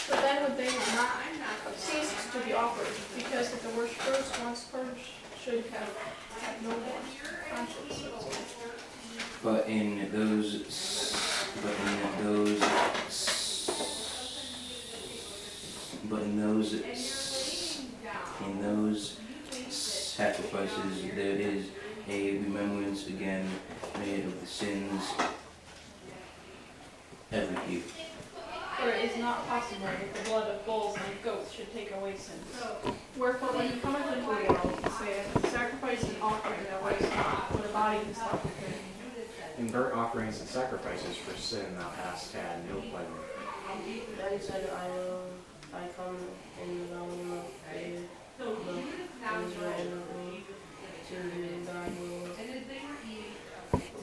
But 0.09 0.19
then 0.25 0.49
would 0.49 0.57
they 0.57 0.73
not 0.97 1.13
cease 1.77 2.09
to 2.33 2.41
be 2.41 2.57
offered, 2.57 2.89
because 3.15 3.53
that 3.53 3.61
the 3.61 3.69
worshippers 3.77 4.33
once 4.43 4.65
purged 4.65 5.21
should 5.51 5.65
have 5.73 5.97
had 6.39 6.63
no 6.63 6.69
more 6.69 7.01
conscience. 7.53 8.05
But 9.43 9.67
in 9.67 10.09
those, 10.13 10.63
but 11.61 11.75
in 11.89 12.25
those, 12.25 12.61
but 16.05 16.23
in 16.23 16.41
those, 16.41 16.73
in 18.45 18.63
those 18.63 19.19
sacrifices, 19.71 21.03
there 21.17 21.37
is 21.37 21.67
a 22.09 22.33
remembrance 22.35 23.09
again 23.09 23.49
made 23.99 24.27
of 24.27 24.41
the 24.41 24.47
sins 24.47 25.03
every 27.33 27.73
year. 27.73 27.83
For 28.81 28.89
it 28.89 29.11
is 29.11 29.19
not 29.19 29.47
possible 29.47 29.87
that 29.87 30.15
the 30.15 30.31
blood 30.31 30.49
of 30.49 30.65
bulls 30.65 30.97
and 30.97 31.23
goats 31.23 31.53
should 31.53 31.71
take 31.75 31.93
away 31.95 32.15
sins. 32.17 32.95
Wherefore, 33.15 33.49
when 33.49 33.69
he 33.69 33.79
cometh 33.81 34.07
into 34.09 34.21
the 34.21 34.27
world, 34.27 34.81
he 34.83 34.91
saith, 35.05 35.53
Sacrifice 35.53 36.03
and 36.05 36.23
offering 36.23 36.65
thou 36.65 36.81
wouldest 36.83 37.15
not, 37.15 37.53
for 37.53 37.59
the 37.59 37.69
body 37.91 38.11
is 38.11 38.19
not. 38.19 38.41
In 39.59 39.69
burnt 39.69 39.95
offerings 39.95 40.41
and 40.41 40.49
sacrifices 40.49 41.17
for 41.17 41.37
sin 41.37 41.77
thou 41.77 41.91
hast 42.05 42.33
had 42.33 42.69
no 42.69 42.81
pleasure. 42.81 43.07
Then 44.17 44.41
said 44.41 44.71
I 44.71 44.89
will 44.89 45.23
I 45.75 45.89
come 45.97 46.17
in 46.63 46.79
the 46.81 46.85
volume 46.95 47.33
of 47.33 47.45
the 48.39 48.45
book 48.45 48.67
that 49.23 49.41
is 49.41 49.53
of 49.53 50.17
me 50.17 50.45
to 51.09 51.15
do 51.15 51.65
thy 51.65 51.89
will 52.01 52.29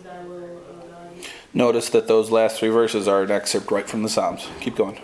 thy 0.04 0.24
will, 0.24 0.44
O 0.44 0.88
God. 0.90 1.10
Notice 1.54 1.90
that 1.90 2.08
those 2.08 2.30
last 2.30 2.60
three 2.60 2.70
verses 2.70 3.08
are 3.08 3.24
an 3.24 3.32
excerpt 3.32 3.72
right 3.72 3.90
from 3.90 4.04
the 4.04 4.10
Psalms. 4.10 4.48
Keep 4.62 4.78
going. 4.78 5.00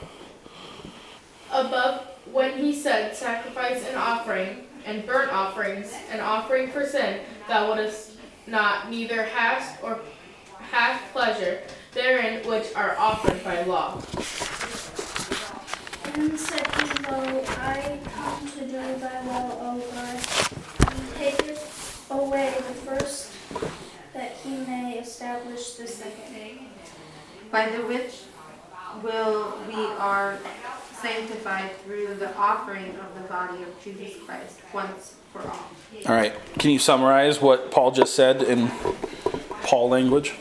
Above, 1.51 2.01
when 2.31 2.57
he 2.57 2.73
said, 2.73 3.15
Sacrifice 3.15 3.85
and 3.87 3.97
offering, 3.97 4.67
and 4.85 5.05
burnt 5.05 5.31
offerings, 5.31 5.93
and 6.11 6.21
offering 6.21 6.71
for 6.71 6.85
sin, 6.85 7.21
thou 7.47 7.67
wouldest 7.67 8.12
not, 8.47 8.89
neither 8.89 9.23
hast 9.23 9.81
or 9.83 9.99
hast 10.71 11.03
pleasure 11.11 11.61
therein 11.93 12.45
which 12.47 12.73
are 12.75 12.97
offered 12.97 13.43
by 13.43 13.63
law. 13.63 14.01
And 16.15 16.39
said 16.39 16.67
he, 16.75 17.03
Lo, 17.11 17.43
I 17.47 17.99
come 18.13 18.47
to 18.51 18.59
do 18.65 18.99
thy 18.99 19.21
will, 19.25 19.57
O 19.61 19.83
God. 19.93 20.19
He 20.93 21.17
taketh 21.17 22.07
away 22.11 22.53
the 22.57 22.73
first, 22.73 23.31
that 24.13 24.31
he 24.43 24.57
may 24.57 24.99
establish 24.99 25.73
the 25.73 25.87
second. 25.87 26.67
by 27.51 27.69
the 27.69 27.85
which 27.85 28.21
will 29.01 29.53
we 29.67 29.85
are 29.97 30.37
sanctified 31.03 31.75
through 31.83 32.15
the 32.15 32.33
offering 32.37 32.95
of 32.95 33.13
the 33.21 33.27
body 33.27 33.61
of 33.61 33.83
Jesus 33.83 34.13
Christ 34.25 34.61
once 34.73 35.15
for 35.33 35.41
all. 35.41 35.69
All 36.07 36.15
right. 36.15 36.33
Can 36.57 36.71
you 36.71 36.79
summarize 36.79 37.41
what 37.41 37.71
Paul 37.71 37.91
just 37.91 38.15
said 38.15 38.41
in 38.41 38.69
Paul 39.63 39.89
language? 39.89 40.33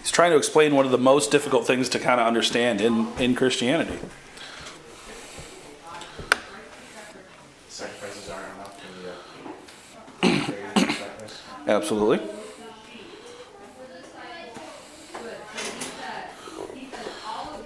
He's 0.00 0.10
trying 0.10 0.30
to 0.30 0.38
explain 0.38 0.74
one 0.74 0.86
of 0.86 0.90
the 0.90 0.96
most 0.98 1.30
difficult 1.30 1.66
things 1.66 1.90
to 1.90 1.98
kind 1.98 2.18
of 2.18 2.26
understand 2.26 2.80
in, 2.80 3.08
in 3.18 3.34
Christianity. 3.34 3.98
Sacrifices 7.68 8.30
aren't 8.30 8.54
enough 8.54 8.80
to 8.80 8.86
be 8.86 10.32
a 10.32 10.44
greater 10.46 10.88
sacrifice. 10.88 11.42
Absolutely. 11.90 12.20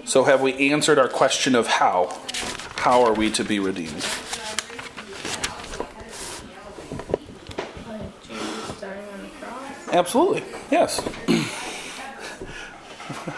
So, 0.05 0.23
have 0.23 0.39
we 0.39 0.71
answered 0.71 0.97
our 0.97 1.09
question 1.09 1.55
of 1.55 1.67
how? 1.67 2.17
How 2.77 3.03
are 3.03 3.11
we 3.11 3.29
to 3.31 3.43
be 3.43 3.59
redeemed? 3.59 4.05
Absolutely. 9.91 10.45
Yes. 10.71 11.05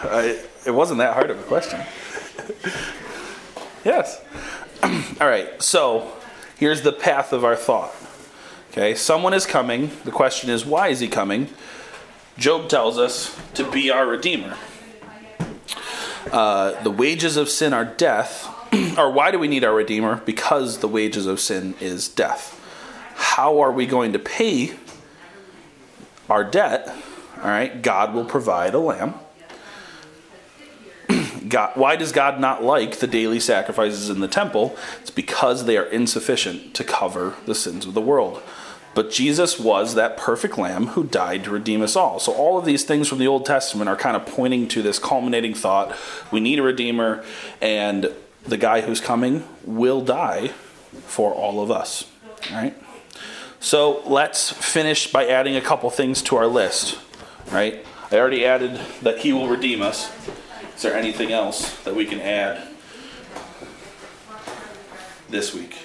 I, 0.04 0.40
it 0.64 0.70
wasn't 0.70 0.98
that 0.98 1.14
hard 1.14 1.32
of 1.32 1.40
a 1.40 1.42
question. 1.42 1.80
yes. 3.84 4.22
All 5.20 5.26
right. 5.26 5.60
So 5.60 6.12
here's 6.58 6.82
the 6.82 6.92
path 6.92 7.32
of 7.32 7.44
our 7.44 7.56
thought. 7.56 7.92
Okay. 8.76 8.94
Someone 8.94 9.32
is 9.32 9.46
coming. 9.46 9.90
The 10.04 10.10
question 10.10 10.50
is, 10.50 10.66
why 10.66 10.88
is 10.88 11.00
he 11.00 11.08
coming? 11.08 11.48
Job 12.36 12.68
tells 12.68 12.98
us 12.98 13.34
to 13.54 13.64
be 13.70 13.90
our 13.90 14.06
redeemer. 14.06 14.58
Uh, 16.30 16.82
the 16.82 16.90
wages 16.90 17.38
of 17.38 17.48
sin 17.48 17.72
are 17.72 17.86
death. 17.86 18.52
or 18.98 19.10
why 19.10 19.30
do 19.30 19.38
we 19.38 19.48
need 19.48 19.64
our 19.64 19.74
redeemer? 19.74 20.16
Because 20.26 20.80
the 20.80 20.88
wages 20.88 21.24
of 21.24 21.40
sin 21.40 21.74
is 21.80 22.06
death. 22.06 22.52
How 23.14 23.60
are 23.60 23.72
we 23.72 23.86
going 23.86 24.12
to 24.12 24.18
pay 24.18 24.74
our 26.28 26.44
debt, 26.44 26.94
all 27.38 27.48
right, 27.48 27.80
God 27.82 28.12
will 28.14 28.24
provide 28.24 28.74
a 28.74 28.78
lamb. 28.78 29.14
God, 31.48 31.76
why 31.76 31.96
does 31.96 32.12
God 32.12 32.40
not 32.40 32.64
like 32.64 32.98
the 32.98 33.06
daily 33.06 33.38
sacrifices 33.38 34.10
in 34.10 34.20
the 34.20 34.28
temple? 34.28 34.76
It's 35.00 35.10
because 35.10 35.64
they 35.64 35.76
are 35.76 35.84
insufficient 35.84 36.74
to 36.74 36.84
cover 36.84 37.36
the 37.46 37.54
sins 37.54 37.86
of 37.86 37.94
the 37.94 38.00
world. 38.00 38.42
But 38.96 39.10
Jesus 39.10 39.60
was 39.60 39.94
that 39.94 40.16
perfect 40.16 40.56
lamb 40.56 40.86
who 40.86 41.04
died 41.04 41.44
to 41.44 41.50
redeem 41.50 41.82
us 41.82 41.96
all. 41.96 42.18
So 42.18 42.32
all 42.32 42.56
of 42.56 42.64
these 42.64 42.82
things 42.82 43.08
from 43.08 43.18
the 43.18 43.26
Old 43.26 43.44
Testament 43.44 43.90
are 43.90 43.96
kind 43.96 44.16
of 44.16 44.24
pointing 44.24 44.68
to 44.68 44.80
this 44.80 44.98
culminating 44.98 45.52
thought. 45.52 45.94
We 46.32 46.40
need 46.40 46.58
a 46.58 46.62
redeemer, 46.62 47.22
and 47.60 48.10
the 48.44 48.56
guy 48.56 48.80
who's 48.80 49.02
coming 49.02 49.44
will 49.64 50.00
die 50.00 50.48
for 51.04 51.34
all 51.34 51.62
of 51.62 51.70
us. 51.70 52.10
All 52.50 52.56
right? 52.56 52.74
So 53.60 54.00
let's 54.06 54.50
finish 54.50 55.12
by 55.12 55.26
adding 55.26 55.56
a 55.56 55.60
couple 55.60 55.90
things 55.90 56.22
to 56.22 56.36
our 56.36 56.46
list. 56.46 56.98
Right? 57.52 57.84
I 58.10 58.16
already 58.16 58.46
added 58.46 58.80
that 59.02 59.18
he 59.18 59.30
will 59.30 59.46
redeem 59.46 59.82
us. 59.82 60.10
Is 60.74 60.80
there 60.80 60.96
anything 60.96 61.32
else 61.32 61.82
that 61.82 61.94
we 61.94 62.06
can 62.06 62.22
add 62.22 62.66
this 65.28 65.52
week? 65.52 65.76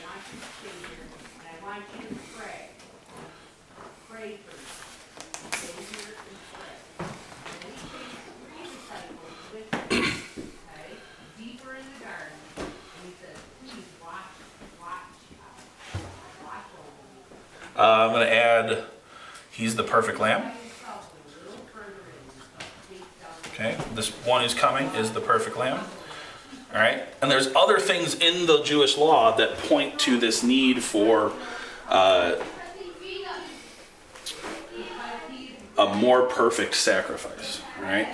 Uh, 17.82 18.06
I'm 18.06 18.12
going 18.12 18.28
to 18.28 18.32
add, 18.32 18.84
he's 19.50 19.76
the 19.76 19.84
perfect 19.84 20.20
lamb. 20.20 20.52
Okay, 23.48 23.76
this 23.96 24.10
one 24.24 24.44
who's 24.44 24.54
coming 24.54 24.86
is 24.94 25.14
the 25.14 25.20
perfect 25.20 25.58
lamb. 25.58 25.80
All 26.76 26.80
right, 26.80 27.02
and 27.24 27.32
there's 27.32 27.48
other 27.56 27.80
things 27.80 28.14
in 28.14 28.46
the 28.46 28.62
Jewish 28.62 29.00
law 29.00 29.36
that 29.36 29.58
point 29.58 29.98
to 30.02 30.20
this 30.20 30.44
need 30.44 30.84
for 30.84 31.34
uh, 31.90 32.36
a 35.76 35.96
more 35.96 36.28
perfect 36.28 36.76
sacrifice. 36.76 37.64
All 37.80 37.86
right, 37.86 38.08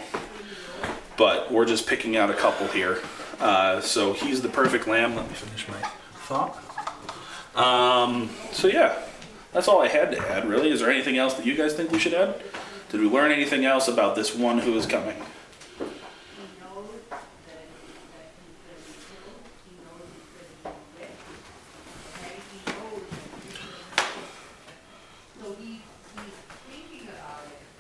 but 1.17 1.51
we're 1.51 1.65
just 1.65 1.87
picking 1.87 2.15
out 2.15 2.29
a 2.29 2.33
couple 2.33 2.67
here. 2.67 2.99
Uh, 3.41 3.81
so 3.81 4.13
he's 4.13 4.41
the 4.41 4.49
perfect 4.49 4.87
lamb. 4.87 5.13
Let 5.13 5.27
me 5.27 5.33
finish 5.33 5.67
my 5.67 5.89
thought. 6.25 6.57
Um, 7.53 8.29
so 8.53 8.69
yeah, 8.69 9.03
that's 9.53 9.67
all 9.67 9.81
I 9.81 9.87
had 9.87 10.11
to 10.11 10.19
add. 10.29 10.47
Really, 10.47 10.69
is 10.69 10.79
there 10.81 10.89
anything 10.89 11.17
else 11.17 11.33
that 11.35 11.45
you 11.45 11.55
guys 11.55 11.73
think 11.73 11.91
we 11.91 11.99
should 11.99 12.13
add? 12.13 12.41
Did 12.89 13.01
we 13.01 13.07
learn 13.07 13.31
anything 13.31 13.65
else 13.65 13.87
about 13.87 14.15
this 14.15 14.35
one 14.35 14.59
who 14.59 14.75
is 14.77 14.85
coming? 14.85 15.15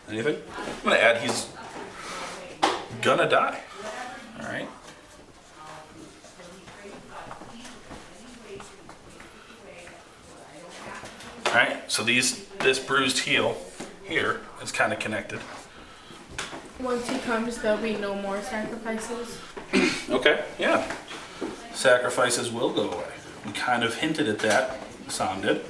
Anything? 0.09 0.41
I'm 0.57 0.83
gonna 0.83 0.95
add 0.95 1.21
he's 1.21 1.47
gonna 3.01 3.29
die. 3.29 3.59
All 4.39 4.45
right. 4.45 4.67
All 11.45 11.53
right. 11.53 11.91
So 11.91 12.03
these 12.03 12.45
this 12.59 12.79
bruised 12.79 13.19
heel 13.19 13.57
here 14.05 14.39
is 14.63 14.71
kind 14.71 14.93
of 14.93 14.99
connected. 14.99 15.39
Once 16.79 17.09
he 17.09 17.19
comes, 17.19 17.57
there'll 17.57 17.77
be 17.77 17.97
no 17.97 18.15
more 18.15 18.41
sacrifices. 18.41 19.37
Okay. 20.09 20.41
Yeah. 20.57 20.89
Sacrifices 22.29 22.53
will 22.53 22.73
go 22.73 22.91
away. 22.91 23.13
We 23.45 23.53
kind 23.53 23.83
of 23.83 23.95
hinted 23.95 24.27
at 24.27 24.39
that. 24.39 24.81
Sam 25.07 25.41
did. 25.41 25.63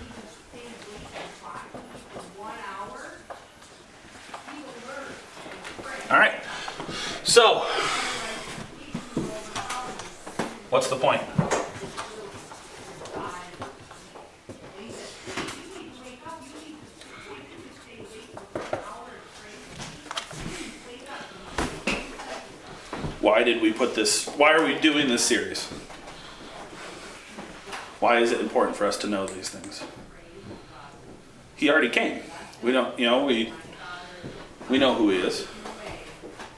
All 6.10 6.18
right. 6.18 6.34
So, 7.24 7.60
what's 10.72 10.88
the 10.88 10.96
point? 10.96 11.22
Why 23.22 23.44
did 23.44 23.62
we 23.62 23.74
put 23.74 23.94
this? 23.94 24.26
Why 24.30 24.54
are 24.54 24.66
we 24.66 24.80
doing 24.80 25.08
this 25.08 25.24
series? 25.24 25.70
Why 28.00 28.20
is 28.20 28.32
it 28.32 28.40
important 28.40 28.78
for 28.78 28.86
us 28.86 28.98
to 28.98 29.08
know 29.08 29.26
these 29.26 29.50
things? 29.50 29.84
He 31.56 31.70
already 31.70 31.90
came. 31.90 32.22
We 32.62 32.72
don't, 32.72 32.98
you 33.00 33.06
know, 33.06 33.26
we 33.26 33.52
we 34.70 34.78
know 34.78 34.94
who 34.94 35.10
he 35.10 35.18
is. 35.18 35.48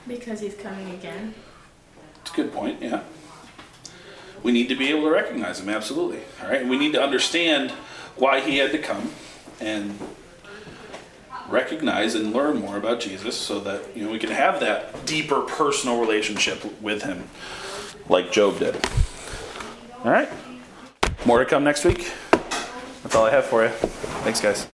Because 0.07 0.39
he's 0.39 0.55
coming 0.55 0.89
again. 0.91 1.35
It's 2.21 2.31
a 2.31 2.35
good 2.35 2.51
point, 2.51 2.81
yeah. 2.81 3.03
We 4.41 4.51
need 4.51 4.67
to 4.69 4.75
be 4.75 4.89
able 4.89 5.03
to 5.03 5.11
recognize 5.11 5.59
him, 5.59 5.69
absolutely. 5.69 6.21
All 6.41 6.49
right, 6.49 6.65
we 6.65 6.77
need 6.77 6.93
to 6.93 7.01
understand 7.01 7.71
why 8.15 8.39
he 8.39 8.57
had 8.57 8.71
to 8.71 8.77
come 8.77 9.11
and 9.59 9.97
recognize 11.49 12.15
and 12.15 12.33
learn 12.33 12.59
more 12.59 12.77
about 12.77 12.99
Jesus 12.99 13.35
so 13.35 13.59
that 13.61 13.95
you 13.95 14.05
know 14.05 14.11
we 14.11 14.19
can 14.19 14.29
have 14.29 14.59
that 14.59 15.05
deeper 15.05 15.41
personal 15.41 15.99
relationship 15.99 16.63
with 16.81 17.03
him 17.03 17.23
like 18.07 18.31
Job 18.31 18.59
did. 18.59 18.75
All 20.03 20.11
right. 20.11 20.29
More 21.25 21.39
to 21.39 21.45
come 21.45 21.63
next 21.63 21.85
week. 21.85 22.11
That's 22.31 23.15
all 23.15 23.25
I 23.25 23.31
have 23.31 23.45
for 23.45 23.63
you. 23.63 23.69
Thanks 23.69 24.41
guys. 24.41 24.67